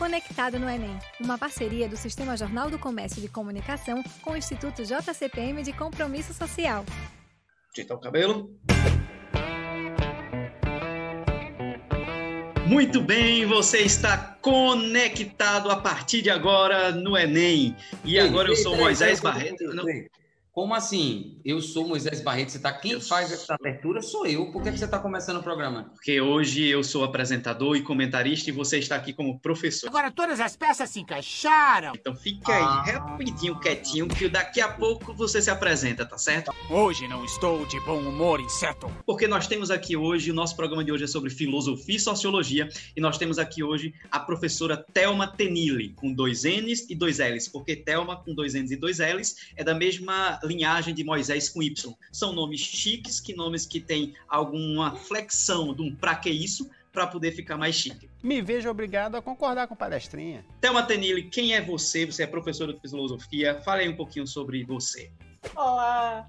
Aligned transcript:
Conectado 0.00 0.58
no 0.58 0.66
Enem, 0.66 0.98
uma 1.20 1.36
parceria 1.36 1.86
do 1.86 1.94
Sistema 1.94 2.34
Jornal 2.34 2.70
do 2.70 2.78
Comércio 2.78 3.20
de 3.20 3.28
Comunicação 3.28 4.02
com 4.22 4.30
o 4.30 4.36
Instituto 4.36 4.82
JCPM 4.82 5.62
de 5.62 5.74
Compromisso 5.74 6.32
Social. 6.32 6.86
Ajeitar 7.70 7.98
o 7.98 8.00
cabelo. 8.00 8.50
Muito 12.66 13.02
bem, 13.02 13.44
você 13.44 13.80
está 13.80 14.16
conectado 14.40 15.70
a 15.70 15.76
partir 15.76 16.22
de 16.22 16.30
agora 16.30 16.92
no 16.92 17.14
Enem. 17.14 17.76
E 18.02 18.18
agora 18.18 18.48
eu 18.48 18.56
sou 18.56 18.74
Moisés 18.78 19.20
Barreto. 19.20 19.64
Como 20.52 20.74
assim? 20.74 21.40
Eu 21.44 21.62
sou 21.62 21.86
Moisés 21.86 22.20
Barreto, 22.20 22.50
você 22.50 22.56
está 22.56 22.72
quem 22.72 22.92
eu 22.92 23.00
faz 23.00 23.30
essa 23.30 23.54
abertura 23.54 24.02
sou 24.02 24.26
eu. 24.26 24.50
Por 24.50 24.62
que, 24.62 24.72
que 24.72 24.78
você 24.78 24.84
está 24.84 24.98
começando 24.98 25.36
o 25.36 25.42
programa? 25.42 25.90
Porque 25.94 26.20
hoje 26.20 26.66
eu 26.66 26.82
sou 26.82 27.04
apresentador 27.04 27.76
e 27.76 27.82
comentarista 27.82 28.50
e 28.50 28.52
você 28.52 28.78
está 28.78 28.96
aqui 28.96 29.12
como 29.12 29.38
professor. 29.38 29.86
Agora 29.86 30.10
todas 30.10 30.40
as 30.40 30.56
peças 30.56 30.90
se 30.90 30.98
encaixaram. 30.98 31.92
Então 31.94 32.16
fica 32.16 32.52
aí, 32.52 32.62
ah. 32.62 32.82
rapidinho, 32.82 33.60
quietinho, 33.60 34.08
que 34.08 34.28
daqui 34.28 34.60
a 34.60 34.68
pouco 34.68 35.14
você 35.14 35.40
se 35.40 35.50
apresenta, 35.50 36.04
tá 36.04 36.18
certo? 36.18 36.52
Hoje 36.68 37.06
não 37.06 37.24
estou 37.24 37.64
de 37.66 37.78
bom 37.84 38.00
humor, 38.00 38.40
inseto. 38.40 38.90
Porque 39.06 39.28
nós 39.28 39.46
temos 39.46 39.70
aqui 39.70 39.96
hoje, 39.96 40.32
o 40.32 40.34
nosso 40.34 40.56
programa 40.56 40.84
de 40.84 40.90
hoje 40.90 41.04
é 41.04 41.06
sobre 41.06 41.30
filosofia 41.30 41.96
e 41.96 42.00
sociologia, 42.00 42.68
e 42.96 43.00
nós 43.00 43.16
temos 43.16 43.38
aqui 43.38 43.62
hoje 43.62 43.94
a 44.10 44.18
professora 44.18 44.76
Thelma 44.76 45.28
Tenille, 45.28 45.90
com 45.90 46.12
dois 46.12 46.42
N's 46.42 46.90
e 46.90 46.94
dois 46.96 47.18
L's, 47.18 47.46
porque 47.46 47.76
Thelma 47.76 48.16
com 48.16 48.34
dois 48.34 48.54
N's 48.54 48.72
e 48.72 48.76
dois 48.76 48.98
L's 48.98 49.36
é 49.56 49.62
da 49.62 49.74
mesma 49.74 50.39
linhagem 50.42 50.94
de 50.94 51.04
Moisés 51.04 51.48
com 51.48 51.62
Y. 51.62 51.94
São 52.12 52.32
nomes 52.32 52.60
chiques, 52.60 53.20
que 53.20 53.34
nomes 53.34 53.66
que 53.66 53.80
têm 53.80 54.14
alguma 54.28 54.96
flexão 54.96 55.74
de 55.74 55.82
um 55.82 55.94
pra 55.94 56.14
que 56.16 56.30
isso, 56.30 56.70
para 56.92 57.06
poder 57.06 57.32
ficar 57.32 57.56
mais 57.56 57.74
chique. 57.74 58.08
Me 58.22 58.42
vejo 58.42 58.68
obrigado 58.68 59.16
a 59.16 59.22
concordar 59.22 59.66
com 59.68 59.76
palestrinha. 59.76 60.44
Thelma 60.60 60.82
Tenille, 60.82 61.24
quem 61.30 61.54
é 61.54 61.60
você? 61.60 62.04
Você 62.04 62.24
é 62.24 62.26
professora 62.26 62.72
de 62.72 62.80
filosofia. 62.80 63.60
Fale 63.62 63.82
aí 63.82 63.88
um 63.88 63.96
pouquinho 63.96 64.26
sobre 64.26 64.64
você. 64.64 65.10
Olá, 65.56 66.26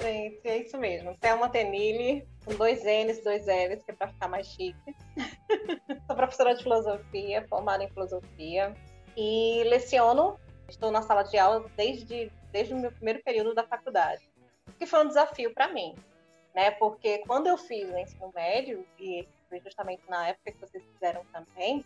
gente, 0.00 0.40
é 0.44 0.58
isso 0.58 0.78
mesmo. 0.78 1.16
Thelma 1.20 1.48
Tenille, 1.48 2.24
com 2.44 2.54
dois 2.54 2.82
N's, 2.84 3.22
dois 3.24 3.46
L's, 3.46 3.82
que 3.84 3.90
é 3.90 3.94
para 3.94 4.08
ficar 4.08 4.28
mais 4.28 4.46
chique. 4.46 4.96
Sou 6.06 6.16
professora 6.16 6.54
de 6.54 6.62
filosofia, 6.62 7.46
formada 7.48 7.82
em 7.82 7.88
filosofia, 7.88 8.74
e 9.16 9.64
leciono. 9.64 10.38
Estou 10.68 10.90
na 10.90 11.02
sala 11.02 11.22
de 11.22 11.36
aula 11.36 11.64
desde 11.76 12.30
desde 12.52 12.74
o 12.74 12.78
meu 12.78 12.92
primeiro 12.92 13.22
período 13.22 13.54
da 13.54 13.64
faculdade, 13.64 14.22
que 14.78 14.86
foi 14.86 15.04
um 15.04 15.08
desafio 15.08 15.52
para 15.52 15.68
mim, 15.68 15.94
né? 16.54 16.70
Porque 16.72 17.18
quando 17.26 17.46
eu 17.46 17.56
fiz 17.56 17.90
o 17.90 17.98
ensino 17.98 18.30
médio, 18.34 18.86
e 18.98 19.26
foi 19.48 19.60
justamente 19.60 20.02
na 20.08 20.28
época 20.28 20.52
que 20.52 20.58
vocês 20.58 20.84
fizeram 20.92 21.24
também, 21.32 21.84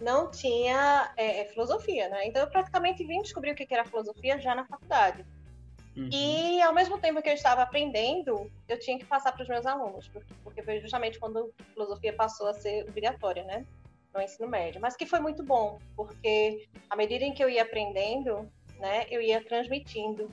não 0.00 0.30
tinha 0.30 1.12
é, 1.16 1.40
é 1.40 1.44
filosofia, 1.46 2.08
né? 2.08 2.26
Então 2.26 2.42
eu 2.42 2.50
praticamente 2.50 3.04
vim 3.04 3.22
descobrir 3.22 3.52
o 3.52 3.54
que 3.54 3.66
era 3.70 3.84
filosofia 3.84 4.38
já 4.38 4.54
na 4.54 4.64
faculdade. 4.64 5.24
Uhum. 5.96 6.08
E 6.12 6.62
ao 6.62 6.72
mesmo 6.72 6.98
tempo 6.98 7.20
que 7.20 7.28
eu 7.28 7.34
estava 7.34 7.62
aprendendo, 7.62 8.50
eu 8.68 8.78
tinha 8.78 8.96
que 8.98 9.04
passar 9.04 9.32
para 9.32 9.42
os 9.42 9.48
meus 9.48 9.66
alunos, 9.66 10.06
porque, 10.08 10.32
porque 10.44 10.62
foi 10.62 10.80
justamente 10.80 11.18
quando 11.18 11.52
a 11.58 11.64
filosofia 11.72 12.12
passou 12.12 12.46
a 12.46 12.54
ser 12.54 12.88
obrigatória, 12.88 13.42
né? 13.42 13.66
No 14.14 14.22
ensino 14.22 14.48
médio. 14.48 14.80
Mas 14.80 14.96
que 14.96 15.04
foi 15.04 15.18
muito 15.18 15.42
bom, 15.42 15.78
porque 15.96 16.68
à 16.88 16.94
medida 16.94 17.24
em 17.24 17.34
que 17.34 17.42
eu 17.42 17.50
ia 17.50 17.62
aprendendo, 17.62 18.48
né, 18.78 19.06
eu 19.10 19.20
ia 19.20 19.44
transmitindo. 19.44 20.30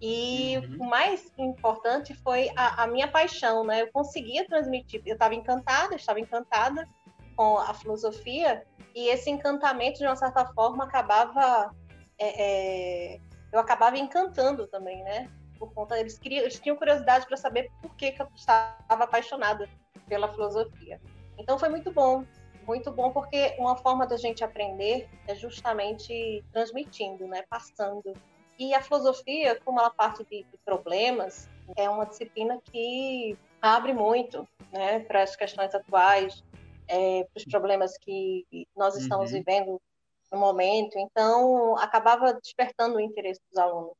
E 0.00 0.58
uhum. 0.58 0.84
o 0.86 0.90
mais 0.90 1.32
importante 1.38 2.12
foi 2.12 2.50
a, 2.56 2.82
a, 2.82 2.86
minha 2.88 3.06
paixão, 3.06 3.64
né? 3.64 3.82
Eu 3.82 3.92
conseguia 3.92 4.44
transmitir, 4.44 5.00
eu 5.06 5.12
estava 5.12 5.34
encantada, 5.34 5.94
estava 5.94 6.18
encantada 6.18 6.88
com 7.36 7.56
a 7.58 7.72
filosofia, 7.72 8.66
e 8.94 9.08
esse 9.08 9.30
encantamento, 9.30 10.00
de 10.00 10.06
uma 10.06 10.16
certa 10.16 10.44
forma, 10.46 10.84
acabava. 10.84 11.74
É, 12.18 13.14
é, 13.14 13.20
eu 13.52 13.60
acabava 13.60 13.96
encantando 13.96 14.66
também, 14.66 15.02
né? 15.04 15.30
Por 15.56 15.72
conta, 15.72 15.98
eles, 15.98 16.18
queriam, 16.18 16.42
eles 16.42 16.58
tinham 16.58 16.76
curiosidade 16.76 17.26
para 17.26 17.36
saber 17.36 17.70
por 17.80 17.94
que, 17.94 18.10
que 18.10 18.22
eu 18.22 18.28
estava 18.34 19.04
apaixonada 19.04 19.68
pela 20.08 20.28
filosofia. 20.32 21.00
Então 21.38 21.58
foi 21.58 21.68
muito 21.68 21.92
bom 21.92 22.24
muito 22.66 22.90
bom 22.90 23.10
porque 23.12 23.54
uma 23.58 23.76
forma 23.76 24.06
da 24.06 24.16
gente 24.16 24.44
aprender 24.44 25.08
é 25.26 25.34
justamente 25.34 26.44
transmitindo, 26.52 27.26
né, 27.26 27.42
passando. 27.48 28.12
E 28.58 28.74
a 28.74 28.82
filosofia, 28.82 29.58
como 29.64 29.80
ela 29.80 29.90
parte 29.90 30.24
de, 30.24 30.44
de 30.44 30.58
problemas, 30.64 31.48
é 31.76 31.88
uma 31.88 32.04
disciplina 32.04 32.60
que 32.70 33.36
abre 33.60 33.92
muito, 33.92 34.46
né, 34.72 35.00
para 35.00 35.22
as 35.22 35.36
questões 35.36 35.74
atuais, 35.74 36.42
é, 36.88 37.24
para 37.24 37.38
os 37.38 37.44
problemas 37.44 37.96
que 37.98 38.44
nós 38.76 38.96
estamos 38.96 39.32
uhum. 39.32 39.38
vivendo 39.38 39.82
no 40.30 40.38
momento. 40.38 40.98
Então, 40.98 41.76
acabava 41.78 42.34
despertando 42.34 42.96
o 42.96 43.00
interesse 43.00 43.40
dos 43.50 43.58
alunos. 43.58 43.94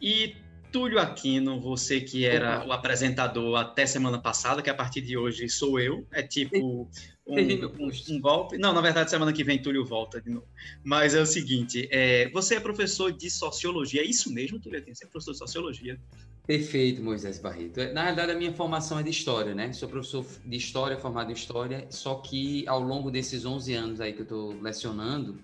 E 0.00 0.36
Túlio 0.70 0.98
Aquino, 0.98 1.60
você 1.60 2.00
que 2.00 2.24
era 2.24 2.66
o 2.66 2.72
apresentador 2.72 3.56
até 3.56 3.86
semana 3.86 4.20
passada, 4.20 4.62
que 4.62 4.70
a 4.70 4.74
partir 4.74 5.00
de 5.00 5.16
hoje 5.16 5.48
sou 5.48 5.80
eu, 5.80 6.06
é 6.12 6.22
tipo 6.22 6.88
um, 7.26 7.36
um, 7.36 7.90
um, 8.10 8.20
golpe. 8.20 8.58
Não, 8.58 8.72
na 8.72 8.80
verdade, 8.80 9.10
semana 9.10 9.32
que 9.32 9.44
vem 9.44 9.60
Túlio 9.60 9.84
volta 9.84 10.20
de 10.20 10.30
novo. 10.30 10.46
Mas 10.84 11.14
é 11.14 11.20
o 11.20 11.26
seguinte: 11.26 11.88
é, 11.90 12.28
você 12.30 12.56
é 12.56 12.60
professor 12.60 13.10
de 13.12 13.30
sociologia, 13.30 14.02
é 14.02 14.04
isso 14.04 14.32
mesmo, 14.32 14.60
Túlio 14.60 14.78
Aquino? 14.78 14.96
Você 14.96 15.04
é 15.04 15.08
professor 15.08 15.32
de 15.32 15.38
sociologia? 15.38 15.98
Perfeito, 16.46 17.02
Moisés 17.02 17.38
Barreto. 17.38 17.78
Na 17.92 18.06
verdade, 18.06 18.32
a 18.32 18.34
minha 18.34 18.54
formação 18.54 18.98
é 18.98 19.02
de 19.02 19.10
história, 19.10 19.54
né? 19.54 19.70
Sou 19.74 19.86
professor 19.86 20.24
de 20.46 20.56
história, 20.56 20.96
formado 20.96 21.30
em 21.30 21.34
história, 21.34 21.86
só 21.90 22.14
que 22.14 22.66
ao 22.66 22.80
longo 22.80 23.10
desses 23.10 23.44
11 23.44 23.74
anos 23.74 24.00
aí 24.00 24.14
que 24.14 24.20
eu 24.20 24.22
estou 24.22 24.58
lecionando, 24.62 25.38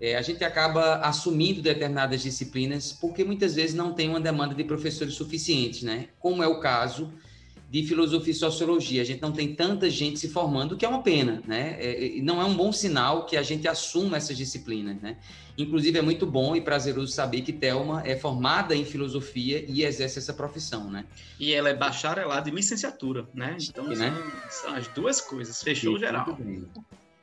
é, 0.00 0.16
a 0.16 0.22
gente 0.22 0.42
acaba 0.42 0.96
assumindo 0.96 1.60
determinadas 1.60 2.22
disciplinas 2.22 2.92
porque 2.92 3.22
muitas 3.22 3.54
vezes 3.54 3.74
não 3.74 3.92
tem 3.92 4.08
uma 4.08 4.20
demanda 4.20 4.54
de 4.54 4.64
professores 4.64 5.14
suficientes, 5.14 5.82
né? 5.82 6.08
Como 6.18 6.42
é 6.42 6.48
o 6.48 6.58
caso 6.58 7.12
de 7.70 7.84
filosofia 7.84 8.32
e 8.32 8.34
sociologia. 8.34 9.00
A 9.00 9.04
gente 9.04 9.22
não 9.22 9.30
tem 9.30 9.54
tanta 9.54 9.88
gente 9.88 10.18
se 10.18 10.28
formando, 10.28 10.76
que 10.76 10.84
é 10.84 10.88
uma 10.88 11.02
pena, 11.04 11.40
né? 11.46 11.76
É, 11.78 12.20
não 12.20 12.40
é 12.40 12.44
um 12.44 12.54
bom 12.54 12.72
sinal 12.72 13.26
que 13.26 13.36
a 13.36 13.42
gente 13.42 13.68
assuma 13.68 14.16
essas 14.16 14.36
disciplinas, 14.36 15.00
né? 15.00 15.18
Inclusive, 15.56 15.98
é 15.98 16.02
muito 16.02 16.26
bom 16.26 16.56
e 16.56 16.60
prazeroso 16.60 17.12
saber 17.12 17.42
que 17.42 17.52
Thelma 17.52 18.02
é 18.04 18.16
formada 18.16 18.74
em 18.74 18.84
filosofia 18.84 19.64
e 19.68 19.84
exerce 19.84 20.18
essa 20.18 20.32
profissão, 20.32 20.90
né? 20.90 21.04
E 21.38 21.52
ela 21.52 21.68
é 21.68 21.74
bacharelada 21.74 22.50
em 22.50 22.54
licenciatura, 22.54 23.28
né? 23.32 23.56
Então, 23.60 23.86
Sim, 23.94 24.00
né? 24.00 24.20
são 24.48 24.74
as 24.74 24.88
duas 24.88 25.20
coisas. 25.20 25.62
Fechou 25.62 25.94
Sim, 25.94 26.00
geral. 26.00 26.36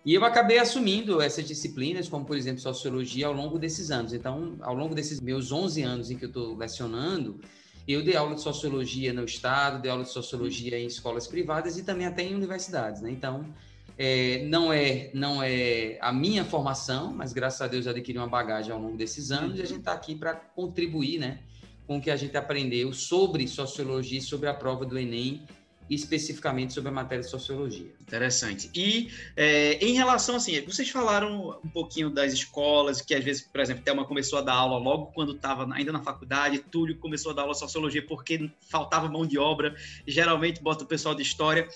E 0.08 0.14
eu 0.14 0.24
acabei 0.24 0.58
assumindo 0.58 1.22
essas 1.22 1.46
disciplinas, 1.46 2.08
como 2.08 2.24
por 2.24 2.38
exemplo 2.38 2.62
sociologia, 2.62 3.28
ao 3.28 3.34
longo 3.34 3.60
desses 3.60 3.92
anos. 3.92 4.14
Então, 4.14 4.56
ao 4.62 4.74
longo 4.74 4.96
desses 4.96 5.20
meus 5.20 5.52
11 5.52 5.84
anos 5.84 6.10
em 6.10 6.18
que 6.18 6.24
eu 6.24 6.30
estou 6.30 6.56
lecionando, 6.56 7.42
eu 7.86 8.02
dei 8.02 8.16
aula 8.16 8.34
de 8.34 8.40
sociologia 8.40 9.12
no 9.12 9.26
estado, 9.26 9.82
dei 9.82 9.92
aula 9.92 10.06
de 10.06 10.10
sociologia 10.10 10.80
em 10.80 10.86
escolas 10.86 11.28
privadas 11.28 11.78
e 11.78 11.84
também 11.84 12.08
até 12.08 12.24
em 12.24 12.34
universidades. 12.34 13.02
Né? 13.02 13.12
Então, 13.12 13.54
é, 13.98 14.46
não 14.46 14.72
é 14.72 15.12
não 15.14 15.44
é 15.44 15.98
a 16.00 16.14
minha 16.14 16.46
formação, 16.46 17.12
mas 17.14 17.34
graças 17.34 17.60
a 17.60 17.68
Deus 17.68 17.86
eu 17.86 17.92
adquiri 17.92 18.18
uma 18.18 18.30
bagagem 18.30 18.72
ao 18.72 18.80
longo 18.80 18.96
desses 18.96 19.30
anos 19.30 19.60
e 19.60 19.62
a 19.62 19.66
gente 19.66 19.80
está 19.80 19.92
aqui 19.92 20.16
para 20.16 20.34
contribuir, 20.36 21.20
né, 21.20 21.40
com 21.86 21.98
o 21.98 22.02
que 22.02 22.10
a 22.10 22.16
gente 22.16 22.38
aprendeu 22.38 22.94
sobre 22.94 23.46
sociologia, 23.46 24.22
sobre 24.22 24.48
a 24.48 24.54
prova 24.54 24.86
do 24.86 24.98
Enem 24.98 25.42
especificamente 25.90 26.74
sobre 26.74 26.90
a 26.90 26.92
matéria 26.92 27.24
de 27.24 27.30
sociologia. 27.30 27.92
Interessante. 28.02 28.70
E 28.76 29.10
é, 29.36 29.74
em 29.84 29.94
relação 29.94 30.36
assim, 30.36 30.62
vocês 30.62 30.90
falaram 30.90 31.60
um 31.64 31.70
pouquinho 31.70 32.10
das 32.10 32.34
escolas, 32.34 33.02
que 33.02 33.14
às 33.14 33.24
vezes, 33.24 33.42
por 33.42 33.62
exemplo, 33.62 33.84
Thelma 33.84 34.06
começou 34.06 34.40
a 34.40 34.42
dar 34.42 34.54
aula 34.54 34.78
logo 34.78 35.08
quando 35.08 35.34
estava 35.34 35.68
ainda 35.74 35.92
na 35.92 36.02
faculdade, 36.02 36.60
Túlio 36.60 36.98
começou 36.98 37.32
a 37.32 37.36
dar 37.36 37.42
aula 37.44 37.54
de 37.54 37.60
sociologia 37.60 38.06
porque 38.06 38.50
faltava 38.70 39.08
mão 39.10 39.26
de 39.26 39.38
obra, 39.38 39.76
geralmente 40.06 40.62
bota 40.62 40.84
o 40.84 40.88
pessoal 40.88 41.16
de 41.16 41.22
história. 41.22 41.68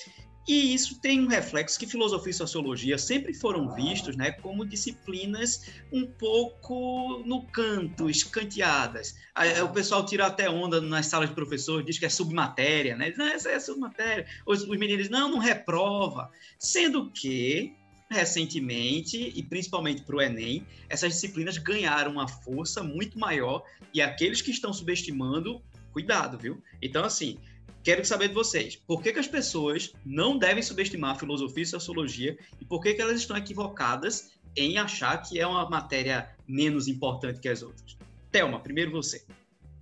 E 0.47 0.73
isso 0.73 0.99
tem 0.99 1.21
um 1.21 1.27
reflexo 1.27 1.77
que 1.77 1.85
filosofia 1.85 2.31
e 2.31 2.33
sociologia 2.33 2.97
sempre 2.97 3.33
foram 3.33 3.73
vistos 3.75 4.15
né, 4.15 4.31
como 4.31 4.65
disciplinas 4.65 5.67
um 5.91 6.05
pouco 6.05 7.21
no 7.25 7.43
canto, 7.43 8.09
escanteadas. 8.09 9.15
O 9.63 9.69
pessoal 9.69 10.05
tira 10.05 10.25
até 10.25 10.49
onda 10.49 10.81
nas 10.81 11.05
salas 11.05 11.29
de 11.29 11.35
professor, 11.35 11.83
diz 11.83 11.99
que 11.99 12.05
é 12.05 12.09
submatéria, 12.09 12.95
né? 12.95 13.09
Diz, 13.09 13.17
não, 13.17 13.27
essa 13.27 13.49
é 13.49 13.59
submatéria. 13.59 14.25
Os, 14.45 14.63
os 14.63 14.77
meninos 14.77 15.03
dizem, 15.03 15.11
não, 15.11 15.29
não 15.29 15.37
reprova. 15.37 16.31
Sendo 16.57 17.11
que, 17.11 17.73
recentemente, 18.09 19.31
e 19.35 19.43
principalmente 19.43 20.01
para 20.01 20.15
o 20.15 20.21
Enem, 20.21 20.65
essas 20.89 21.13
disciplinas 21.13 21.59
ganharam 21.59 22.11
uma 22.11 22.27
força 22.27 22.81
muito 22.81 23.17
maior 23.19 23.63
e 23.93 24.01
aqueles 24.01 24.41
que 24.41 24.49
estão 24.49 24.73
subestimando, 24.73 25.61
cuidado, 25.93 26.37
viu? 26.37 26.61
Então, 26.81 27.03
assim, 27.03 27.37
quero 27.83 28.03
saber 28.05 28.29
de 28.29 28.33
vocês, 28.33 28.75
por 28.75 29.01
que, 29.01 29.11
que 29.11 29.19
as 29.19 29.27
pessoas 29.27 29.93
não 30.05 30.37
devem 30.37 30.63
subestimar 30.63 31.11
a 31.11 31.19
filosofia 31.19 31.63
e 31.63 31.67
sociologia 31.67 32.37
e 32.59 32.65
por 32.65 32.81
que, 32.81 32.93
que 32.93 33.01
elas 33.01 33.19
estão 33.19 33.35
equivocadas 33.35 34.31
em 34.55 34.77
achar 34.77 35.17
que 35.21 35.39
é 35.39 35.47
uma 35.47 35.69
matéria 35.69 36.35
menos 36.47 36.87
importante 36.87 37.39
que 37.39 37.49
as 37.49 37.61
outras? 37.61 37.97
Thelma, 38.31 38.59
primeiro 38.59 38.91
você. 38.91 39.25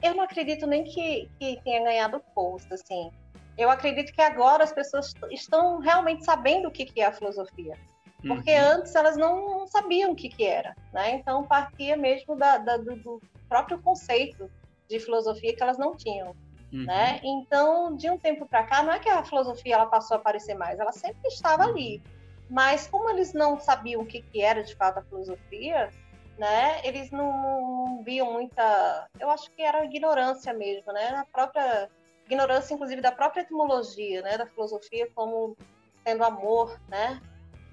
Eu 0.01 0.16
não 0.16 0.24
acredito 0.24 0.66
nem 0.66 0.84
que, 0.84 1.30
que 1.40 1.60
tenha 1.63 1.84
ganhado 1.84 2.22
força, 2.34 2.74
assim. 2.74 3.12
Eu 3.57 3.69
acredito 3.69 4.13
que 4.13 4.22
agora 4.22 4.63
as 4.63 4.72
pessoas 4.72 5.13
estão 5.31 5.80
realmente 5.80 6.24
sabendo 6.24 6.69
o 6.69 6.72
que, 6.72 6.86
que 6.86 7.02
é 7.02 7.07
a 7.07 7.12
filosofia. 7.12 7.78
Porque 8.25 8.52
uhum. 8.52 8.72
antes 8.74 8.95
elas 8.95 9.16
não 9.16 9.66
sabiam 9.68 10.12
o 10.12 10.16
que, 10.16 10.30
que 10.30 10.45
era, 10.45 10.75
né? 10.94 11.16
Então 11.16 11.44
partia 11.44 11.95
mesmo 11.95 12.36
da, 12.36 12.57
da 12.57 12.78
do, 12.78 12.95
do, 12.98 13.22
próprio 13.48 13.80
conceito 13.80 14.50
de 14.88 15.00
filosofia 15.00 15.56
que 15.56 15.63
elas 15.63 15.78
não 15.78 15.95
tinham, 15.95 16.36
uhum. 16.71 16.86
né? 16.86 17.19
Então, 17.24 17.95
de 17.95 18.10
um 18.10 18.18
tempo 18.18 18.45
para 18.45 18.63
cá, 18.63 18.83
não 18.83 18.94
é 18.94 19.00
que 19.00 19.10
a 19.10 19.24
filosofia 19.24 19.75
ela 19.75 19.86
passou 19.86 20.16
a 20.16 20.19
aparecer 20.19 20.56
mais, 20.56 20.80
ela 20.80 20.92
sempre 20.92 21.27
estava 21.27 21.63
ali. 21.63 22.01
Mas 22.50 22.88
como 22.88 23.10
eles 23.10 23.33
não 23.33 23.60
sabiam 23.60 24.01
o 24.01 24.06
que, 24.06 24.21
que 24.21 24.42
era 24.42 24.63
de 24.63 24.75
fato 24.75 25.00
a 25.00 25.04
filosofia, 25.04 25.89
né? 26.38 26.80
Eles 26.83 27.12
não, 27.12 27.31
não 27.86 28.04
viam 28.04 28.33
muita, 28.33 29.07
eu 29.19 29.30
acho 29.30 29.51
que 29.51 29.62
era 29.62 29.86
ignorância 29.86 30.54
mesmo, 30.54 30.92
né? 30.94 31.10
A 31.10 31.25
própria 31.25 31.89
ignorância, 32.25 32.74
inclusive, 32.74 33.01
da 33.01 33.12
própria 33.12 33.42
etimologia, 33.42 34.21
né? 34.21 34.38
Da 34.38 34.48
filosofia 34.48 35.07
como 35.13 35.56
sendo 36.04 36.24
amor, 36.24 36.80
né? 36.88 37.21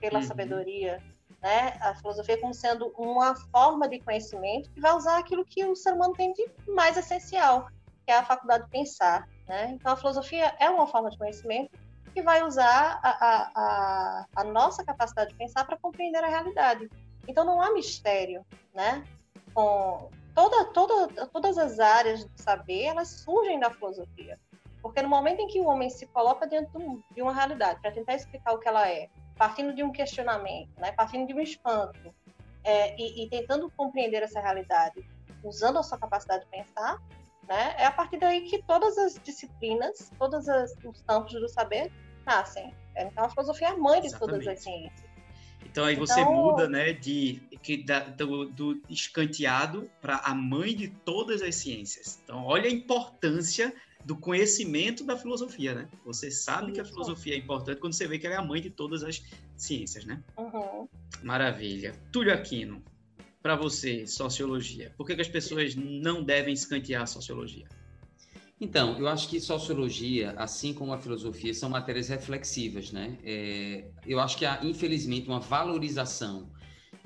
Pela 0.01 0.19
uhum. 0.19 0.25
sabedoria, 0.25 1.03
né? 1.43 1.79
A 1.81 1.95
filosofia 1.95 2.39
como 2.41 2.53
sendo 2.53 2.93
uma 2.99 3.37
forma 3.37 3.89
de 3.89 4.01
conhecimento 4.01 4.71
que 4.71 4.81
vai 4.81 4.93
usar 4.95 5.19
aquilo 5.19 5.45
que 5.45 5.65
o 5.65 5.77
ser 5.77 5.95
humano 5.95 6.13
tem 6.15 6.33
de 6.33 6.47
mais 6.67 6.97
essencial, 6.97 7.69
que 8.07 8.13
é 8.13 8.17
a 8.17 8.25
faculdade 8.25 8.65
de 8.65 8.71
pensar, 8.71 9.29
né? 9.49 9.73
Então, 9.73 9.93
a 9.93 9.97
filosofia 9.97 10.55
é 10.61 10.71
uma 10.71 10.87
forma 10.87 11.11
de 11.11 11.19
conhecimento 11.19 11.77
que 12.15 12.23
vai 12.23 12.43
usar 12.43 12.99
a, 13.03 13.11
a, 13.11 13.51
a, 13.55 14.27
a 14.37 14.45
nossa 14.45 14.83
capacidade 14.83 15.31
de 15.31 15.37
pensar 15.37 15.67
para 15.67 15.77
compreender 15.77 16.25
a 16.25 16.29
realidade. 16.29 16.89
Então 17.29 17.45
não 17.45 17.61
há 17.61 17.73
mistério, 17.73 18.43
né? 18.75 19.05
Com 19.53 20.09
toda, 20.35 20.65
toda, 20.67 21.27
todas 21.27 21.59
as 21.59 21.79
áreas 21.79 22.25
do 22.25 22.41
saber, 22.41 22.85
elas 22.85 23.09
surgem 23.09 23.61
da 23.61 23.71
filosofia. 23.71 24.39
Porque 24.81 25.03
no 25.03 25.09
momento 25.09 25.41
em 25.41 25.47
que 25.47 25.61
o 25.61 25.67
homem 25.67 25.91
se 25.91 26.07
coloca 26.07 26.47
dentro 26.47 27.03
de 27.11 27.21
uma 27.21 27.35
realidade 27.35 27.81
para 27.83 27.91
tentar 27.91 28.15
explicar 28.15 28.53
o 28.53 28.59
que 28.59 28.69
ela 28.69 28.89
é, 28.89 29.11
partindo 29.37 29.75
de 29.75 29.83
um 29.83 29.93
questionamento, 29.93 30.71
né? 30.79 30.93
partindo 30.93 31.27
de 31.27 31.35
um 31.35 31.41
espanto, 31.41 32.15
é, 32.65 32.97
e, 32.99 33.25
e, 33.25 33.29
tentando 33.29 33.71
compreender 33.77 34.23
essa 34.23 34.41
realidade, 34.41 35.07
usando 35.45 35.79
a 35.79 35.83
sua 35.83 35.99
capacidade 35.99 36.45
de 36.45 36.51
pensar, 36.51 36.99
né? 37.49 37.75
é 37.79 37.87
a 37.87 37.93
partir 37.93 38.19
daí 38.19 38.43
que 38.43 38.63
todas 38.63 38.97
as 38.99 39.19
disciplinas, 39.23 40.11
todos 40.19 40.47
os 40.49 41.03
campos 41.03 41.33
do 41.33 41.49
saber 41.49 41.93
nascem. 42.25 42.75
Então 42.97 43.25
a 43.25 43.31
filosofia 43.31 43.69
é 43.69 43.71
a 43.71 43.77
mãe 43.77 44.01
de 44.01 44.09
Exatamente. 44.09 44.45
todas 44.45 44.49
as 44.49 44.63
ciências. 44.63 45.07
Então 45.65 45.85
aí 45.85 45.95
você 45.95 46.21
então... 46.21 46.33
muda, 46.33 46.69
né, 46.69 46.93
de 46.93 47.41
que 47.63 47.83
da, 47.83 48.01
do, 48.01 48.47
do 48.47 48.83
escanteado 48.89 49.91
para 50.01 50.17
a 50.19 50.35
mãe 50.35 50.75
de 50.75 50.89
todas 50.89 51.43
as 51.43 51.55
ciências. 51.57 52.21
Então 52.25 52.45
olha 52.45 52.69
a 52.69 52.73
importância 52.73 53.75
do 54.05 54.17
conhecimento 54.17 55.05
da 55.05 55.17
filosofia, 55.17 55.75
né? 55.75 55.89
Você 56.05 56.31
sabe 56.31 56.67
Isso. 56.67 56.75
que 56.75 56.81
a 56.81 56.85
filosofia 56.85 57.35
é 57.35 57.37
importante 57.37 57.81
quando 57.81 57.93
você 57.93 58.07
vê 58.07 58.19
que 58.19 58.27
ela 58.27 58.37
é 58.37 58.39
a 58.39 58.43
mãe 58.43 58.61
de 58.61 58.71
todas 58.71 59.03
as 59.03 59.21
ciências, 59.57 60.05
né? 60.05 60.23
Uhum. 60.39 60.89
Maravilha. 61.23 61.93
Túlio 62.13 62.33
Aquino, 62.33 62.83
para 63.47 63.55
você, 63.55 64.09
sociologia. 64.09 64.93
Por 64.97 65.07
que, 65.07 65.15
que 65.15 65.21
as 65.21 65.29
pessoas 65.29 65.77
não 65.77 66.25
devem 66.25 66.53
escantear 66.53 67.03
a 67.03 67.07
sociologia? 67.07 67.65
Então, 68.61 68.99
eu 68.99 69.07
acho 69.07 69.29
que 69.29 69.39
sociologia, 69.39 70.35
assim 70.37 70.75
como 70.75 70.93
a 70.93 70.99
filosofia, 70.99 71.55
são 71.55 71.71
matérias 71.71 72.09
reflexivas, 72.09 72.91
né? 72.91 73.17
É, 73.23 73.85
eu 74.05 74.19
acho 74.19 74.37
que 74.37 74.45
há, 74.45 74.59
infelizmente, 74.65 75.29
uma 75.29 75.39
valorização 75.39 76.51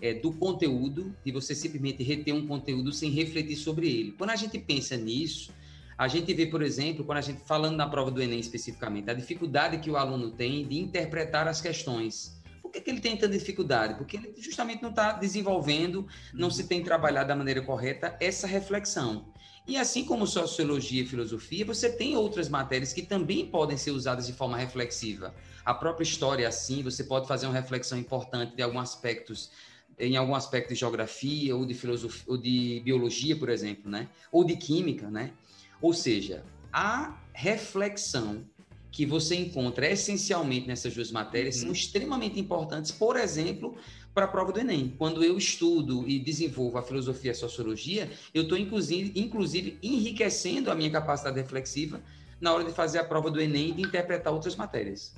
é, 0.01 0.15
do 0.15 0.33
conteúdo, 0.33 1.15
de 1.23 1.31
você 1.31 1.55
simplesmente 1.55 2.03
reter 2.03 2.33
um 2.33 2.47
conteúdo 2.47 2.91
sem 2.91 3.11
refletir 3.11 3.57
sobre 3.57 3.87
ele. 3.87 4.13
Quando 4.13 4.31
a 4.31 4.37
gente 4.37 4.59
pensa 4.59 4.97
nisso, 4.97 5.53
a 5.99 6.09
gente 6.09 6.33
vê, 6.33 6.47
por 6.47 6.63
exemplo, 6.63 7.05
quando 7.05 7.19
a 7.19 7.21
gente 7.21 7.43
falando 7.47 7.77
na 7.77 7.87
prova 7.87 8.11
do 8.11 8.23
Enem 8.23 8.41
especificamente, 8.41 9.11
a 9.11 9.13
dificuldade 9.13 9.77
que 9.77 9.91
o 9.91 9.97
aluno 9.99 10.31
tem 10.31 10.67
de 10.67 10.79
interpretar 10.79 11.47
as 11.47 11.61
questões. 11.61 12.40
Por 12.71 12.75
que, 12.75 12.83
que 12.83 12.91
ele 12.91 13.01
tem 13.01 13.17
tanta 13.17 13.37
dificuldade? 13.37 13.95
Porque 13.95 14.17
ele 14.17 14.33
justamente 14.39 14.81
não 14.81 14.91
está 14.91 15.15
desenvolvendo, 15.15 16.07
não 16.33 16.49
se 16.49 16.69
tem 16.69 16.85
trabalhado 16.85 17.27
da 17.27 17.35
maneira 17.35 17.61
correta 17.61 18.17
essa 18.21 18.47
reflexão. 18.47 19.27
E 19.67 19.77
assim 19.77 20.05
como 20.05 20.25
sociologia 20.25 21.03
e 21.03 21.07
filosofia, 21.07 21.65
você 21.65 21.91
tem 21.91 22.17
outras 22.17 22.49
matérias 22.49 22.93
que 22.93 23.03
também 23.03 23.45
podem 23.45 23.77
ser 23.77 23.91
usadas 23.91 24.29
de 24.29 24.33
forma 24.33 24.57
reflexiva. 24.57 25.35
A 25.65 25.75
própria 25.75 26.05
história, 26.05 26.47
assim, 26.47 26.81
você 26.81 27.03
pode 27.03 27.27
fazer 27.27 27.47
uma 27.47 27.55
reflexão 27.55 27.99
importante 27.99 28.55
de 28.55 28.63
alguns 28.63 28.83
aspectos, 28.83 29.51
em 29.99 30.17
algum 30.17 30.37
aspecto 30.37 30.69
de 30.69 30.77
geografia 30.77 31.57
ou 31.57 31.67
de 31.67 31.75
filosofia, 31.75 32.23
ou 32.29 32.37
de 32.37 32.81
biologia, 32.85 33.37
por 33.37 33.49
exemplo, 33.49 33.91
né? 33.91 34.09
Ou 34.31 34.45
de 34.45 34.57
química, 34.57 35.11
né? 35.11 35.33
Ou 35.83 35.93
seja, 35.93 36.45
a 36.73 37.21
reflexão 37.33 38.45
que 38.91 39.07
você 39.07 39.37
encontra 39.37 39.89
essencialmente 39.89 40.67
nessas 40.67 40.95
duas 40.95 41.11
matérias 41.11 41.57
uhum. 41.57 41.63
são 41.63 41.73
extremamente 41.73 42.41
importantes, 42.41 42.91
por 42.91 43.17
exemplo, 43.17 43.77
para 44.13 44.25
a 44.25 44.29
prova 44.29 44.53
do 44.53 44.61
Enem. 44.61 44.95
Quando 44.99 45.23
eu 45.23 45.39
estudo 45.39 46.09
e 46.09 46.19
desenvolvo 46.19 46.79
a 46.79 46.83
filosofia 46.83 47.31
e 47.31 47.33
a 47.33 47.35
sociologia, 47.35 48.11
eu 48.35 48.43
estou, 48.43 48.59
inclusive, 48.59 49.13
inclusive, 49.15 49.79
enriquecendo 49.83 50.71
a 50.71 50.75
minha 50.75 50.91
capacidade 50.91 51.39
reflexiva 51.39 52.01
na 52.41 52.53
hora 52.53 52.65
de 52.65 52.73
fazer 52.73 52.99
a 52.99 53.05
prova 53.05 53.31
do 53.31 53.41
Enem 53.41 53.71
e 53.71 53.73
de 53.73 53.83
interpretar 53.83 54.33
outras 54.33 54.57
matérias. 54.57 55.15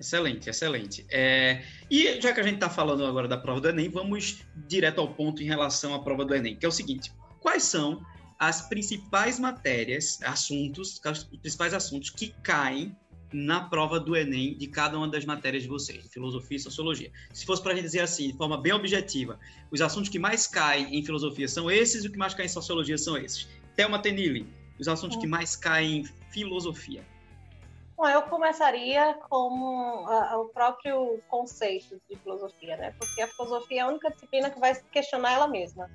Excelente, 0.00 0.48
excelente. 0.48 1.04
É, 1.10 1.62
e 1.90 2.20
já 2.20 2.32
que 2.32 2.40
a 2.40 2.42
gente 2.42 2.54
está 2.54 2.70
falando 2.70 3.04
agora 3.04 3.26
da 3.26 3.36
prova 3.36 3.60
do 3.60 3.68
Enem, 3.68 3.88
vamos 3.88 4.44
direto 4.66 5.00
ao 5.00 5.12
ponto 5.14 5.42
em 5.42 5.46
relação 5.46 5.94
à 5.94 5.98
prova 6.00 6.24
do 6.24 6.34
Enem, 6.34 6.56
que 6.56 6.64
é 6.64 6.68
o 6.68 6.72
seguinte: 6.72 7.12
quais 7.40 7.64
são 7.64 8.00
as 8.38 8.68
principais 8.68 9.38
matérias, 9.38 10.20
assuntos, 10.22 11.00
os 11.04 11.24
principais 11.24 11.74
assuntos 11.74 12.10
que 12.10 12.28
caem 12.42 12.96
na 13.32 13.68
prova 13.68 14.00
do 14.00 14.16
Enem 14.16 14.56
de 14.56 14.66
cada 14.68 14.96
uma 14.96 15.08
das 15.08 15.24
matérias 15.24 15.64
de 15.64 15.68
vocês, 15.68 16.02
de 16.02 16.08
filosofia 16.08 16.56
e 16.56 16.60
sociologia. 16.60 17.12
Se 17.32 17.44
fosse 17.44 17.62
para 17.62 17.72
a 17.72 17.74
gente 17.74 17.84
dizer 17.84 18.00
assim, 18.00 18.28
de 18.28 18.36
forma 18.36 18.56
bem 18.56 18.72
objetiva, 18.72 19.38
os 19.70 19.80
assuntos 19.80 20.08
que 20.08 20.18
mais 20.18 20.46
caem 20.46 20.96
em 20.96 21.04
filosofia 21.04 21.48
são 21.48 21.70
esses 21.70 22.04
e 22.04 22.06
os 22.06 22.12
que 22.12 22.18
mais 22.18 22.32
caem 22.32 22.46
em 22.46 22.52
sociologia 22.52 22.96
são 22.96 23.16
esses. 23.18 23.48
Thelma 23.76 24.00
Tenille, 24.00 24.46
os 24.78 24.88
assuntos 24.88 25.18
que 25.18 25.26
mais 25.26 25.56
caem 25.56 25.98
em 25.98 26.04
filosofia. 26.30 27.04
Bom, 27.96 28.08
eu 28.08 28.22
começaria 28.22 29.14
com 29.28 30.06
a, 30.06 30.38
o 30.38 30.48
próprio 30.50 31.20
conceito 31.28 32.00
de 32.08 32.16
filosofia, 32.16 32.76
né? 32.76 32.94
Porque 32.96 33.20
a 33.20 33.26
filosofia 33.26 33.80
é 33.80 33.82
a 33.82 33.88
única 33.88 34.10
disciplina 34.10 34.48
que 34.50 34.60
vai 34.60 34.80
questionar 34.92 35.32
ela 35.32 35.48
mesma. 35.48 35.90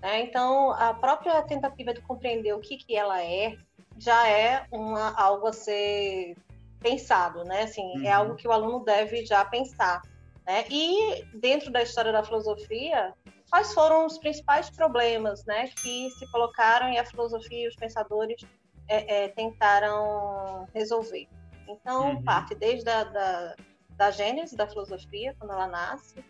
Né? 0.00 0.22
Então, 0.22 0.70
a 0.72 0.94
própria 0.94 1.42
tentativa 1.42 1.92
de 1.92 2.00
compreender 2.00 2.52
o 2.54 2.60
que, 2.60 2.76
que 2.76 2.96
ela 2.96 3.22
é 3.22 3.56
já 3.98 4.28
é 4.28 4.66
uma, 4.70 5.12
algo 5.20 5.48
a 5.48 5.52
ser 5.52 6.36
pensado, 6.80 7.42
né? 7.44 7.62
Assim, 7.62 7.82
é 7.82 7.98
uhum. 7.98 8.04
é 8.04 8.12
algo 8.12 8.36
que 8.36 8.46
o 8.46 8.52
aluno 8.52 8.84
deve 8.84 9.26
já 9.26 9.44
pensar. 9.44 10.00
Né? 10.46 10.64
E 10.70 11.24
dentro 11.34 11.70
da 11.70 11.82
história 11.82 12.12
da 12.12 12.22
filosofia, 12.22 13.12
quais 13.50 13.74
foram 13.74 14.06
os 14.06 14.18
principais 14.18 14.70
problemas, 14.70 15.44
né, 15.44 15.68
que 15.68 16.10
se 16.12 16.30
colocaram 16.30 16.90
e 16.90 16.98
a 16.98 17.04
filosofia 17.04 17.64
e 17.64 17.68
os 17.68 17.76
pensadores 17.76 18.40
é, 18.88 19.24
é, 19.24 19.28
tentaram 19.28 20.66
resolver? 20.74 21.28
Então, 21.68 22.14
uhum. 22.14 22.22
parte 22.22 22.54
desde 22.54 22.88
a 22.88 23.04
da, 23.04 23.56
da 23.90 24.10
gênese 24.10 24.56
da 24.56 24.66
filosofia, 24.66 25.34
quando 25.38 25.52
ela 25.52 25.66
nasce, 25.66 26.24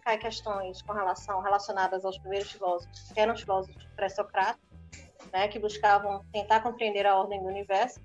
cai 0.00 0.16
questões 0.18 0.80
com 0.82 0.92
relação 0.92 1.40
relacionadas 1.40 2.04
aos 2.04 2.18
primeiros 2.18 2.50
filósofos, 2.52 3.12
que 3.12 3.20
eram 3.20 3.34
os 3.34 3.40
filósofos 3.40 3.84
pré-socráticos, 3.96 4.66
né, 5.32 5.48
que 5.48 5.58
buscavam 5.58 6.24
tentar 6.32 6.60
compreender 6.60 7.06
a 7.06 7.16
ordem 7.16 7.42
do 7.42 7.48
universo 7.48 8.00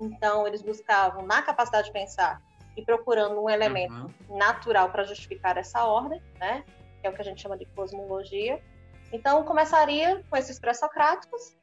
então, 0.00 0.46
eles 0.46 0.62
buscavam 0.62 1.24
na 1.24 1.42
capacidade 1.42 1.86
de 1.86 1.92
pensar 1.92 2.42
e 2.76 2.82
procurando 2.82 3.40
um 3.40 3.48
elemento 3.48 3.94
uhum. 3.94 4.36
natural 4.36 4.90
para 4.90 5.04
justificar 5.04 5.56
essa 5.56 5.84
ordem, 5.84 6.22
né? 6.38 6.64
Que 7.00 7.06
é 7.06 7.10
o 7.10 7.14
que 7.14 7.22
a 7.22 7.24
gente 7.24 7.40
chama 7.40 7.56
de 7.56 7.64
cosmologia. 7.66 8.62
Então, 9.12 9.42
começaria 9.44 10.22
com 10.28 10.36
esses 10.36 10.58
pré-socráticos, 10.58 11.56